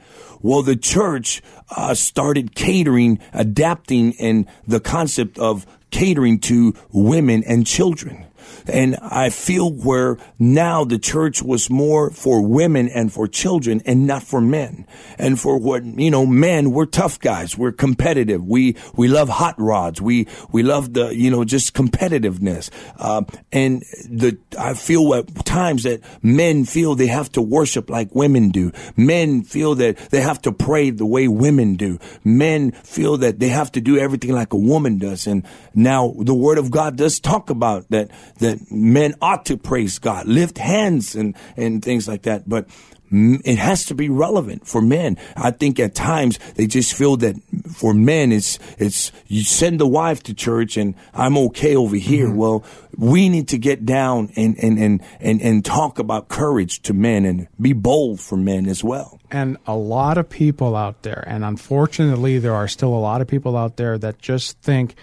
Well, 0.41 0.63
the 0.63 0.75
church 0.75 1.41
uh, 1.69 1.93
started 1.93 2.55
catering, 2.55 3.19
adapting, 3.31 4.15
and 4.19 4.47
the 4.67 4.79
concept 4.79 5.37
of 5.37 5.65
catering 5.91 6.39
to 6.39 6.73
women 6.91 7.43
and 7.45 7.65
children. 7.65 8.25
And 8.67 8.97
I 8.97 9.29
feel 9.29 9.71
where 9.71 10.17
now 10.39 10.83
the 10.83 10.99
church 10.99 11.41
was 11.41 11.69
more 11.69 12.11
for 12.11 12.41
women 12.41 12.87
and 12.89 13.11
for 13.11 13.27
children 13.27 13.81
and 13.85 14.07
not 14.07 14.23
for 14.23 14.41
men. 14.41 14.85
And 15.17 15.39
for 15.39 15.57
what, 15.57 15.83
you 15.83 16.11
know, 16.11 16.25
men, 16.25 16.71
we're 16.71 16.85
tough 16.85 17.19
guys. 17.19 17.57
We're 17.57 17.71
competitive. 17.71 18.45
We, 18.45 18.75
we 18.95 19.07
love 19.07 19.29
hot 19.29 19.55
rods. 19.57 20.01
We, 20.01 20.27
we 20.51 20.63
love 20.63 20.93
the, 20.93 21.09
you 21.09 21.31
know, 21.31 21.43
just 21.43 21.73
competitiveness. 21.73 22.69
Uh, 22.97 23.23
and 23.51 23.83
the, 24.09 24.37
I 24.57 24.73
feel 24.73 25.13
at 25.15 25.45
times 25.45 25.83
that 25.83 26.01
men 26.23 26.65
feel 26.65 26.95
they 26.95 27.07
have 27.07 27.31
to 27.33 27.41
worship 27.41 27.89
like 27.89 28.13
women 28.13 28.49
do. 28.49 28.71
Men 28.95 29.43
feel 29.43 29.75
that 29.75 29.97
they 30.11 30.21
have 30.21 30.41
to 30.43 30.51
pray 30.51 30.89
the 30.89 31.05
way 31.05 31.27
women 31.27 31.75
do. 31.75 31.99
Men 32.23 32.71
feel 32.71 33.17
that 33.17 33.39
they 33.39 33.49
have 33.49 33.71
to 33.73 33.81
do 33.81 33.97
everything 33.97 34.33
like 34.33 34.53
a 34.53 34.57
woman 34.57 34.97
does. 34.97 35.27
And 35.27 35.45
now 35.73 36.13
the 36.17 36.33
word 36.33 36.57
of 36.57 36.71
God 36.71 36.95
does 36.95 37.19
talk 37.19 37.49
about 37.49 37.89
that, 37.89 38.09
that 38.41 38.71
men 38.71 39.15
ought 39.21 39.45
to 39.45 39.57
praise 39.57 39.97
God, 39.97 40.27
lift 40.27 40.57
hands 40.57 41.15
and, 41.15 41.35
and 41.55 41.83
things 41.83 42.07
like 42.07 42.23
that. 42.23 42.47
But 42.47 42.67
it 43.11 43.57
has 43.57 43.85
to 43.87 43.95
be 43.95 44.09
relevant 44.09 44.65
for 44.65 44.81
men. 44.81 45.17
I 45.35 45.51
think 45.51 45.79
at 45.79 45.93
times 45.93 46.39
they 46.55 46.65
just 46.65 46.93
feel 46.93 47.17
that 47.17 47.35
for 47.73 47.93
men, 47.93 48.31
it's, 48.31 48.57
it's, 48.77 49.11
you 49.27 49.43
send 49.43 49.79
the 49.79 49.87
wife 49.87 50.23
to 50.23 50.33
church 50.33 50.77
and 50.77 50.95
I'm 51.13 51.37
okay 51.37 51.75
over 51.75 51.97
here. 51.97 52.27
Mm-hmm. 52.27 52.37
Well, 52.37 52.63
we 52.97 53.27
need 53.27 53.49
to 53.49 53.57
get 53.57 53.85
down 53.85 54.31
and, 54.35 54.57
and, 54.57 54.79
and, 54.79 55.01
and, 55.19 55.41
and 55.41 55.65
talk 55.65 55.99
about 55.99 56.29
courage 56.29 56.81
to 56.83 56.93
men 56.93 57.25
and 57.25 57.47
be 57.59 57.73
bold 57.73 58.21
for 58.21 58.37
men 58.37 58.67
as 58.67 58.81
well. 58.81 59.19
And 59.29 59.57
a 59.67 59.75
lot 59.75 60.17
of 60.17 60.29
people 60.29 60.75
out 60.75 61.03
there, 61.03 61.23
and 61.27 61.43
unfortunately, 61.43 62.39
there 62.39 62.55
are 62.55 62.67
still 62.67 62.93
a 62.93 62.99
lot 62.99 63.21
of 63.21 63.27
people 63.27 63.57
out 63.57 63.75
there 63.77 63.97
that 63.97 64.19
just 64.19 64.59
think, 64.61 64.95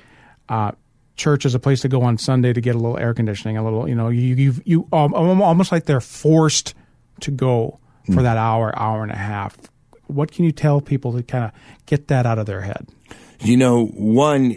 uh, 0.49 0.73
church 1.19 1.45
is 1.45 1.55
a 1.55 1.59
place 1.59 1.83
to 1.83 1.89
go 1.89 2.03
on 2.03 2.17
Sunday 2.17 2.53
to 2.53 2.61
get 2.61 2.75
a 2.75 2.79
little 2.79 2.99
air 2.99 3.13
conditioning, 3.13 3.57
a 3.59 3.65
little, 3.65 3.89
you 3.89 3.95
know, 3.95 4.09
you 4.09 4.35
you 4.35 4.55
you 4.65 4.89
um, 4.93 5.13
almost 5.13 5.73
like 5.73 5.85
they're 5.85 6.01
forced 6.01 6.75
to 7.21 7.31
go 7.31 7.79
for 8.15 8.23
that 8.23 8.39
hour, 8.39 8.73
hour 8.79 9.03
and 9.03 9.13
a 9.13 9.17
half. 9.17 9.59
What 10.07 10.33
can 10.33 10.47
you 10.47 10.53
tell 10.53 10.81
people 10.81 11.13
to 11.13 11.23
kind 11.23 11.45
of 11.45 11.51
get 11.85 12.09
that 12.09 12.25
out 12.25 12.39
of 12.39 12.47
their 12.47 12.63
head? 12.63 12.87
You 13.41 13.59
know, 13.59 13.87
one 13.87 14.57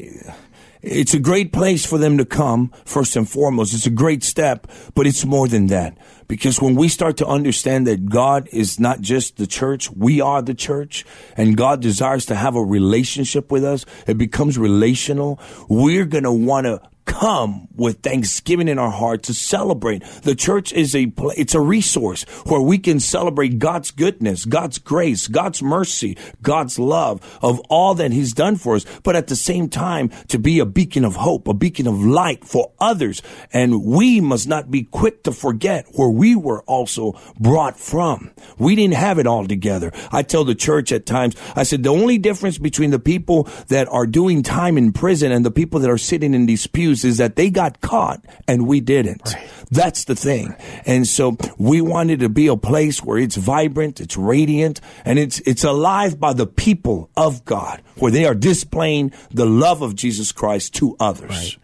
it's 0.81 1.13
a 1.13 1.19
great 1.19 1.53
place 1.53 1.85
for 1.85 1.97
them 1.97 2.17
to 2.17 2.25
come, 2.25 2.71
first 2.85 3.15
and 3.15 3.29
foremost. 3.29 3.73
It's 3.73 3.85
a 3.85 3.91
great 3.91 4.23
step, 4.23 4.67
but 4.95 5.05
it's 5.05 5.25
more 5.25 5.47
than 5.47 5.67
that. 5.67 5.97
Because 6.27 6.61
when 6.61 6.75
we 6.75 6.87
start 6.87 7.17
to 7.17 7.27
understand 7.27 7.87
that 7.87 8.07
God 8.07 8.47
is 8.51 8.79
not 8.79 9.01
just 9.01 9.37
the 9.37 9.47
church, 9.47 9.91
we 9.91 10.21
are 10.21 10.41
the 10.41 10.53
church, 10.53 11.05
and 11.35 11.57
God 11.57 11.81
desires 11.81 12.25
to 12.27 12.35
have 12.35 12.55
a 12.55 12.63
relationship 12.63 13.51
with 13.51 13.63
us, 13.63 13.85
it 14.07 14.17
becomes 14.17 14.57
relational. 14.57 15.39
We're 15.69 16.05
going 16.05 16.23
to 16.23 16.31
want 16.31 16.65
to 16.65 16.81
come 17.05 17.67
with 17.75 18.01
thanksgiving 18.01 18.67
in 18.67 18.79
our 18.79 18.91
heart 18.91 19.23
to 19.23 19.33
celebrate. 19.33 20.03
The 20.23 20.35
church 20.35 20.71
is 20.73 20.95
a 20.95 21.11
it's 21.37 21.55
a 21.55 21.61
resource 21.61 22.23
where 22.45 22.61
we 22.61 22.77
can 22.77 22.99
celebrate 22.99 23.59
God's 23.59 23.91
goodness, 23.91 24.45
God's 24.45 24.77
grace, 24.77 25.27
God's 25.27 25.61
mercy, 25.63 26.17
God's 26.41 26.77
love 26.77 27.39
of 27.41 27.59
all 27.69 27.95
that 27.95 28.11
he's 28.11 28.33
done 28.33 28.55
for 28.55 28.75
us, 28.75 28.85
but 29.03 29.15
at 29.15 29.27
the 29.27 29.35
same 29.35 29.69
time 29.69 30.09
to 30.27 30.37
be 30.37 30.59
a 30.59 30.65
beacon 30.65 31.05
of 31.05 31.15
hope, 31.15 31.47
a 31.47 31.53
beacon 31.53 31.87
of 31.87 31.99
light 32.03 32.45
for 32.45 32.71
others. 32.79 33.21
And 33.53 33.83
we 33.83 34.21
must 34.21 34.47
not 34.47 34.69
be 34.69 34.83
quick 34.83 35.23
to 35.23 35.31
forget 35.31 35.87
where 35.93 36.09
we 36.09 36.35
were 36.35 36.63
also 36.63 37.19
brought 37.39 37.79
from. 37.79 38.31
We 38.57 38.75
didn't 38.75 38.95
have 38.95 39.19
it 39.19 39.27
all 39.27 39.47
together. 39.47 39.91
I 40.11 40.23
tell 40.23 40.43
the 40.43 40.55
church 40.55 40.91
at 40.91 41.05
times, 41.05 41.35
I 41.55 41.63
said 41.63 41.83
the 41.83 41.89
only 41.89 42.17
difference 42.17 42.57
between 42.57 42.91
the 42.91 42.99
people 42.99 43.47
that 43.67 43.87
are 43.87 44.05
doing 44.05 44.43
time 44.43 44.77
in 44.77 44.91
prison 44.93 45.31
and 45.31 45.45
the 45.45 45.51
people 45.51 45.79
that 45.79 45.89
are 45.89 45.97
sitting 45.97 46.33
in 46.33 46.47
pews 46.73 46.90
is 46.91 47.17
that 47.17 47.35
they 47.35 47.49
got 47.49 47.81
caught 47.81 48.23
and 48.47 48.67
we 48.67 48.79
didn't. 48.79 49.33
Right. 49.33 49.49
That's 49.71 50.03
the 50.03 50.15
thing. 50.15 50.55
And 50.85 51.07
so 51.07 51.37
we 51.57 51.79
wanted 51.79 52.19
to 52.19 52.29
be 52.29 52.47
a 52.47 52.57
place 52.57 53.01
where 53.01 53.17
it's 53.17 53.37
vibrant, 53.37 54.01
it's 54.01 54.17
radiant, 54.17 54.81
and 55.05 55.17
it's, 55.17 55.39
it's 55.41 55.63
alive 55.63 56.19
by 56.19 56.33
the 56.33 56.45
people 56.45 57.09
of 57.15 57.45
God, 57.45 57.81
where 57.97 58.11
they 58.11 58.25
are 58.25 58.35
displaying 58.35 59.13
the 59.31 59.45
love 59.45 59.81
of 59.81 59.95
Jesus 59.95 60.31
Christ 60.33 60.75
to 60.75 60.95
others. 60.99 61.29
Right. 61.29 61.57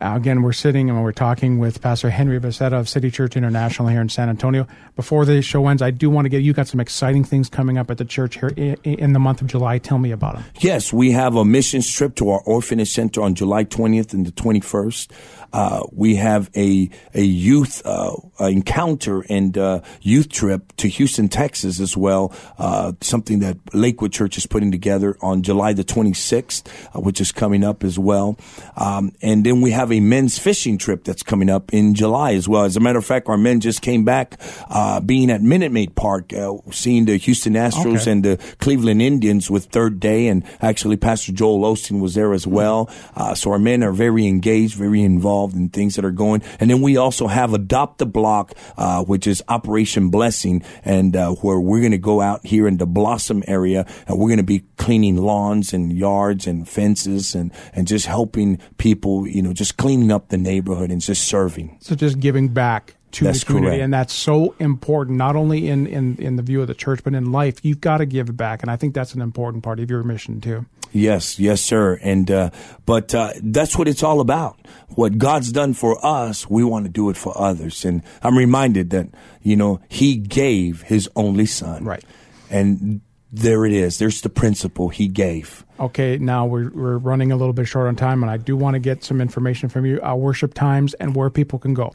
Uh, 0.00 0.14
again, 0.16 0.42
we're 0.42 0.52
sitting 0.52 0.90
and 0.90 1.02
we're 1.02 1.12
talking 1.12 1.58
with 1.58 1.80
Pastor 1.80 2.10
Henry 2.10 2.40
Becerra 2.40 2.72
of 2.72 2.88
City 2.88 3.10
Church 3.10 3.36
International 3.36 3.88
here 3.88 4.00
in 4.00 4.08
San 4.08 4.28
Antonio. 4.28 4.66
Before 4.96 5.24
the 5.24 5.40
show 5.42 5.66
ends, 5.68 5.82
I 5.82 5.90
do 5.90 6.10
want 6.10 6.24
to 6.24 6.28
get 6.28 6.42
you 6.42 6.52
got 6.52 6.68
some 6.68 6.80
exciting 6.80 7.24
things 7.24 7.48
coming 7.48 7.78
up 7.78 7.90
at 7.90 7.98
the 7.98 8.04
church 8.04 8.38
here 8.38 8.52
in, 8.84 9.12
the 9.12 9.18
month 9.18 9.40
of 9.40 9.46
July. 9.46 9.78
Tell 9.78 9.98
me 9.98 10.10
about 10.10 10.34
them. 10.34 10.44
Yes, 10.60 10.92
we 10.92 11.12
have 11.12 11.36
a 11.36 11.44
mission 11.44 11.82
trip 11.82 12.16
to 12.16 12.30
our 12.30 12.40
orphanage 12.40 12.92
center 12.92 13.22
on 13.22 13.34
July 13.34 13.64
20th 13.64 14.12
and 14.12 14.26
the 14.26 14.32
21st. 14.32 15.10
Uh, 15.52 15.84
we 15.92 16.16
have 16.16 16.50
a 16.56 16.90
a 17.14 17.22
youth 17.22 17.80
uh, 17.84 18.16
encounter 18.40 19.22
and 19.28 19.56
uh, 19.56 19.80
youth 20.00 20.28
trip 20.28 20.74
to 20.76 20.88
Houston, 20.88 21.28
Texas, 21.28 21.80
as 21.80 21.96
well. 21.96 22.32
Uh, 22.58 22.92
something 23.00 23.40
that 23.40 23.56
Lakewood 23.74 24.12
Church 24.12 24.36
is 24.36 24.46
putting 24.46 24.70
together 24.70 25.16
on 25.20 25.42
July 25.42 25.72
the 25.72 25.84
26th, 25.84 26.66
uh, 26.94 27.00
which 27.00 27.20
is 27.20 27.32
coming 27.32 27.64
up 27.64 27.84
as 27.84 27.98
well. 27.98 28.36
Um, 28.76 29.12
and 29.22 29.44
then 29.44 29.60
we 29.60 29.70
have 29.72 29.92
a 29.92 30.00
men's 30.00 30.38
fishing 30.38 30.78
trip 30.78 31.04
that's 31.04 31.22
coming 31.22 31.50
up 31.50 31.72
in 31.72 31.94
July 31.94 32.34
as 32.34 32.48
well. 32.48 32.64
As 32.64 32.76
a 32.76 32.80
matter 32.80 32.98
of 32.98 33.06
fact, 33.06 33.28
our 33.28 33.38
men 33.38 33.60
just 33.60 33.82
came 33.82 34.04
back 34.04 34.40
being 35.04 35.30
at 35.30 35.42
Minute 35.42 35.72
Maid 35.72 35.94
Park, 35.94 36.32
seeing 36.70 37.04
the 37.04 37.16
Houston 37.16 37.54
Astros 37.54 38.02
okay. 38.02 38.12
and 38.12 38.24
the 38.24 38.54
Cleveland 38.58 39.02
Indians 39.02 39.50
with 39.50 39.66
third 39.66 40.00
day, 40.00 40.28
and 40.28 40.44
actually 40.60 40.96
Pastor 40.96 41.32
Joel 41.32 41.60
Osteen 41.60 42.00
was 42.00 42.14
there 42.14 42.32
as 42.32 42.46
well. 42.46 42.90
so 43.34 43.52
our 43.52 43.58
men 43.58 43.82
are 43.82 43.92
very 43.92 44.26
engaged, 44.26 44.74
very 44.74 45.02
involved 45.02 45.24
involved 45.24 45.56
in 45.56 45.68
things 45.70 45.96
that 45.96 46.04
are 46.04 46.10
going. 46.10 46.42
And 46.60 46.70
then 46.70 46.82
we 46.82 46.96
also 46.96 47.26
have 47.26 47.54
Adopt 47.54 48.02
a 48.02 48.06
Block, 48.06 48.23
uh, 48.24 49.04
which 49.04 49.26
is 49.26 49.42
Operation 49.48 50.10
Blessing, 50.10 50.62
and 50.84 51.14
uh, 51.14 51.32
where 51.36 51.60
we're 51.60 51.80
going 51.80 51.92
to 51.92 51.98
go 51.98 52.20
out 52.20 52.46
here 52.46 52.66
in 52.66 52.78
the 52.78 52.86
Blossom 52.86 53.42
area, 53.46 53.86
and 54.06 54.18
we're 54.18 54.28
going 54.28 54.38
to 54.38 54.42
be 54.42 54.64
cleaning 54.76 55.16
lawns 55.16 55.72
and 55.72 55.92
yards 55.92 56.46
and 56.46 56.68
fences, 56.68 57.34
and 57.34 57.52
and 57.72 57.86
just 57.86 58.06
helping 58.06 58.58
people, 58.78 59.26
you 59.26 59.42
know, 59.42 59.52
just 59.52 59.76
cleaning 59.76 60.10
up 60.10 60.28
the 60.28 60.38
neighborhood 60.38 60.90
and 60.90 61.00
just 61.00 61.28
serving. 61.28 61.76
So 61.80 61.94
just 61.94 62.20
giving 62.20 62.48
back 62.48 62.96
to 63.14 63.24
that's 63.24 63.40
the 63.40 63.46
community. 63.46 63.70
Correct. 63.70 63.84
And 63.84 63.94
that's 63.94 64.12
so 64.12 64.54
important, 64.58 65.18
not 65.18 65.36
only 65.36 65.68
in, 65.68 65.86
in, 65.86 66.16
in 66.18 66.36
the 66.36 66.42
view 66.42 66.60
of 66.60 66.66
the 66.66 66.74
church, 66.74 67.02
but 67.02 67.14
in 67.14 67.32
life. 67.32 67.64
You've 67.64 67.80
got 67.80 67.98
to 67.98 68.06
give 68.06 68.36
back. 68.36 68.62
And 68.62 68.70
I 68.70 68.76
think 68.76 68.94
that's 68.94 69.14
an 69.14 69.22
important 69.22 69.62
part 69.62 69.80
of 69.80 69.90
your 69.90 70.02
mission, 70.02 70.40
too. 70.40 70.66
Yes, 70.92 71.40
yes, 71.40 71.60
sir. 71.60 71.98
And, 72.02 72.30
uh, 72.30 72.50
but, 72.86 73.14
uh, 73.14 73.32
that's 73.42 73.76
what 73.76 73.88
it's 73.88 74.02
all 74.02 74.20
about. 74.20 74.58
What 74.90 75.18
God's 75.18 75.50
done 75.50 75.74
for 75.74 75.98
us, 76.04 76.48
we 76.48 76.62
want 76.62 76.84
to 76.84 76.90
do 76.90 77.10
it 77.10 77.16
for 77.16 77.36
others. 77.36 77.84
And 77.84 78.02
I'm 78.22 78.38
reminded 78.38 78.90
that, 78.90 79.08
you 79.42 79.56
know, 79.56 79.80
He 79.88 80.16
gave 80.16 80.82
His 80.82 81.08
only 81.16 81.46
Son. 81.46 81.84
Right. 81.84 82.04
And 82.48 83.00
there 83.32 83.64
it 83.64 83.72
is. 83.72 83.98
There's 83.98 84.20
the 84.20 84.28
principle 84.28 84.88
He 84.88 85.08
gave. 85.08 85.64
Okay, 85.78 86.18
now 86.18 86.46
we're, 86.46 86.70
we're 86.70 86.98
running 86.98 87.32
a 87.32 87.36
little 87.36 87.52
bit 87.52 87.66
short 87.66 87.88
on 87.88 87.96
time, 87.96 88.22
and 88.22 88.30
I 88.30 88.36
do 88.36 88.56
want 88.56 88.74
to 88.74 88.78
get 88.78 89.02
some 89.02 89.20
information 89.20 89.68
from 89.68 89.84
you, 89.84 90.00
uh, 90.00 90.14
worship 90.14 90.54
times 90.54 90.94
and 90.94 91.16
where 91.16 91.30
people 91.30 91.58
can 91.58 91.74
go. 91.74 91.92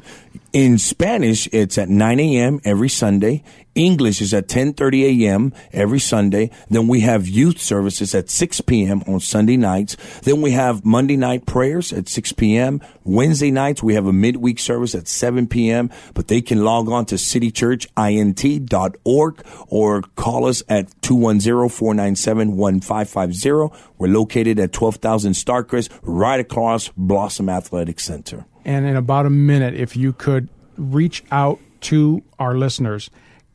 In 0.51 0.77
Spanish, 0.77 1.47
it's 1.53 1.77
at 1.77 1.87
9 1.87 2.19
a.m. 2.19 2.59
every 2.65 2.89
Sunday. 2.89 3.41
English 3.75 4.19
is 4.21 4.33
at 4.33 4.47
10:30 4.47 5.23
a.m. 5.23 5.53
every 5.71 5.99
Sunday. 5.99 6.49
Then 6.69 6.87
we 6.87 7.01
have 7.01 7.27
youth 7.27 7.61
services 7.61 8.15
at 8.15 8.27
6 8.29 8.61
p.m. 8.61 9.03
on 9.07 9.19
Sunday 9.19 9.57
nights. 9.57 9.95
Then 10.23 10.41
we 10.41 10.51
have 10.51 10.83
Monday 10.83 11.17
night 11.17 11.45
prayers 11.45 11.93
at 11.93 12.09
6 12.09 12.31
p.m. 12.33 12.81
Wednesday 13.03 13.51
nights 13.51 13.83
we 13.83 13.93
have 13.95 14.07
a 14.07 14.13
midweek 14.13 14.59
service 14.59 14.95
at 14.95 15.07
7 15.07 15.47
p.m. 15.47 15.89
But 16.13 16.27
they 16.27 16.41
can 16.41 16.63
log 16.63 16.89
on 16.89 17.05
to 17.05 17.15
citychurchint.org 17.15 19.45
or 19.67 20.01
call 20.15 20.45
us 20.45 20.63
at 20.67 20.89
210-497-1550. 21.01 23.68
We're 23.97 24.07
located 24.07 24.59
at 24.59 24.73
12,000 24.73 25.33
Starcrest, 25.33 25.89
right 26.01 26.39
across 26.39 26.89
Blossom 26.95 27.49
Athletic 27.49 27.99
Center. 27.99 28.45
And 28.65 28.85
in 28.85 28.95
about 28.95 29.25
a 29.25 29.29
minute, 29.29 29.73
if 29.73 29.95
you 29.95 30.13
could 30.13 30.49
reach 30.77 31.23
out 31.31 31.59
to 31.81 32.23
our 32.39 32.55
listeners 32.55 33.09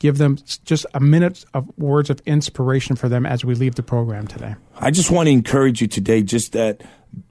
give 0.04 0.18
them 0.18 0.36
just 0.66 0.84
a 0.92 1.00
minute 1.00 1.46
of 1.54 1.66
words 1.78 2.10
of 2.10 2.20
inspiration 2.26 2.94
for 2.94 3.08
them 3.08 3.24
as 3.24 3.42
we 3.42 3.54
leave 3.54 3.74
the 3.74 3.82
program 3.82 4.26
today? 4.26 4.54
I 4.78 4.90
just 4.90 5.10
want 5.10 5.28
to 5.28 5.32
encourage 5.32 5.80
you 5.80 5.86
today 5.86 6.22
just 6.22 6.52
that 6.52 6.82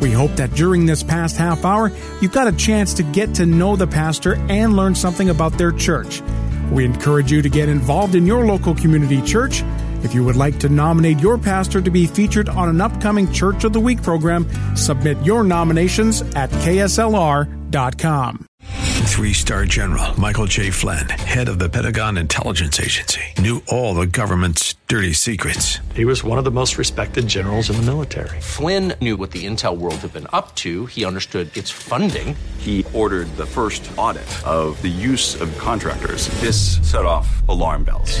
We 0.00 0.12
hope 0.12 0.32
that 0.32 0.52
during 0.52 0.86
this 0.86 1.02
past 1.02 1.36
half 1.36 1.64
hour, 1.64 1.90
you 2.20 2.28
got 2.28 2.46
a 2.46 2.52
chance 2.52 2.94
to 2.94 3.02
get 3.02 3.34
to 3.36 3.46
know 3.46 3.76
the 3.76 3.86
pastor 3.86 4.34
and 4.48 4.76
learn 4.76 4.94
something 4.94 5.30
about 5.30 5.58
their 5.58 5.72
church. 5.72 6.22
We 6.70 6.84
encourage 6.84 7.32
you 7.32 7.42
to 7.42 7.48
get 7.48 7.68
involved 7.68 8.14
in 8.14 8.26
your 8.26 8.46
local 8.46 8.74
community 8.74 9.22
church. 9.22 9.62
If 10.06 10.14
you 10.14 10.22
would 10.22 10.36
like 10.36 10.60
to 10.60 10.68
nominate 10.68 11.18
your 11.18 11.36
pastor 11.36 11.82
to 11.82 11.90
be 11.90 12.06
featured 12.06 12.48
on 12.48 12.68
an 12.68 12.80
upcoming 12.80 13.32
Church 13.32 13.64
of 13.64 13.72
the 13.72 13.80
Week 13.80 14.00
program, 14.00 14.46
submit 14.76 15.20
your 15.26 15.42
nominations 15.42 16.22
at 16.36 16.48
kslr.com. 16.62 18.46
Three 18.62 19.32
star 19.32 19.64
general 19.64 20.18
Michael 20.20 20.46
J. 20.46 20.70
Flynn, 20.70 21.08
head 21.08 21.48
of 21.48 21.58
the 21.58 21.68
Pentagon 21.68 22.18
Intelligence 22.18 22.78
Agency, 22.78 23.22
knew 23.38 23.64
all 23.66 23.94
the 23.94 24.06
government's 24.06 24.74
dirty 24.86 25.12
secrets. 25.12 25.80
He 25.96 26.04
was 26.04 26.22
one 26.22 26.38
of 26.38 26.44
the 26.44 26.52
most 26.52 26.78
respected 26.78 27.26
generals 27.26 27.68
in 27.68 27.74
the 27.74 27.82
military. 27.82 28.40
Flynn 28.40 28.92
knew 29.00 29.16
what 29.16 29.32
the 29.32 29.44
intel 29.44 29.76
world 29.76 29.96
had 29.96 30.12
been 30.12 30.28
up 30.32 30.54
to, 30.56 30.86
he 30.86 31.04
understood 31.04 31.56
its 31.56 31.70
funding. 31.70 32.36
He 32.58 32.86
ordered 32.92 33.26
the 33.36 33.46
first 33.46 33.90
audit 33.96 34.46
of 34.46 34.80
the 34.82 34.88
use 34.88 35.40
of 35.40 35.56
contractors. 35.58 36.28
This 36.40 36.78
set 36.88 37.04
off 37.04 37.42
alarm 37.48 37.82
bells. 37.82 38.20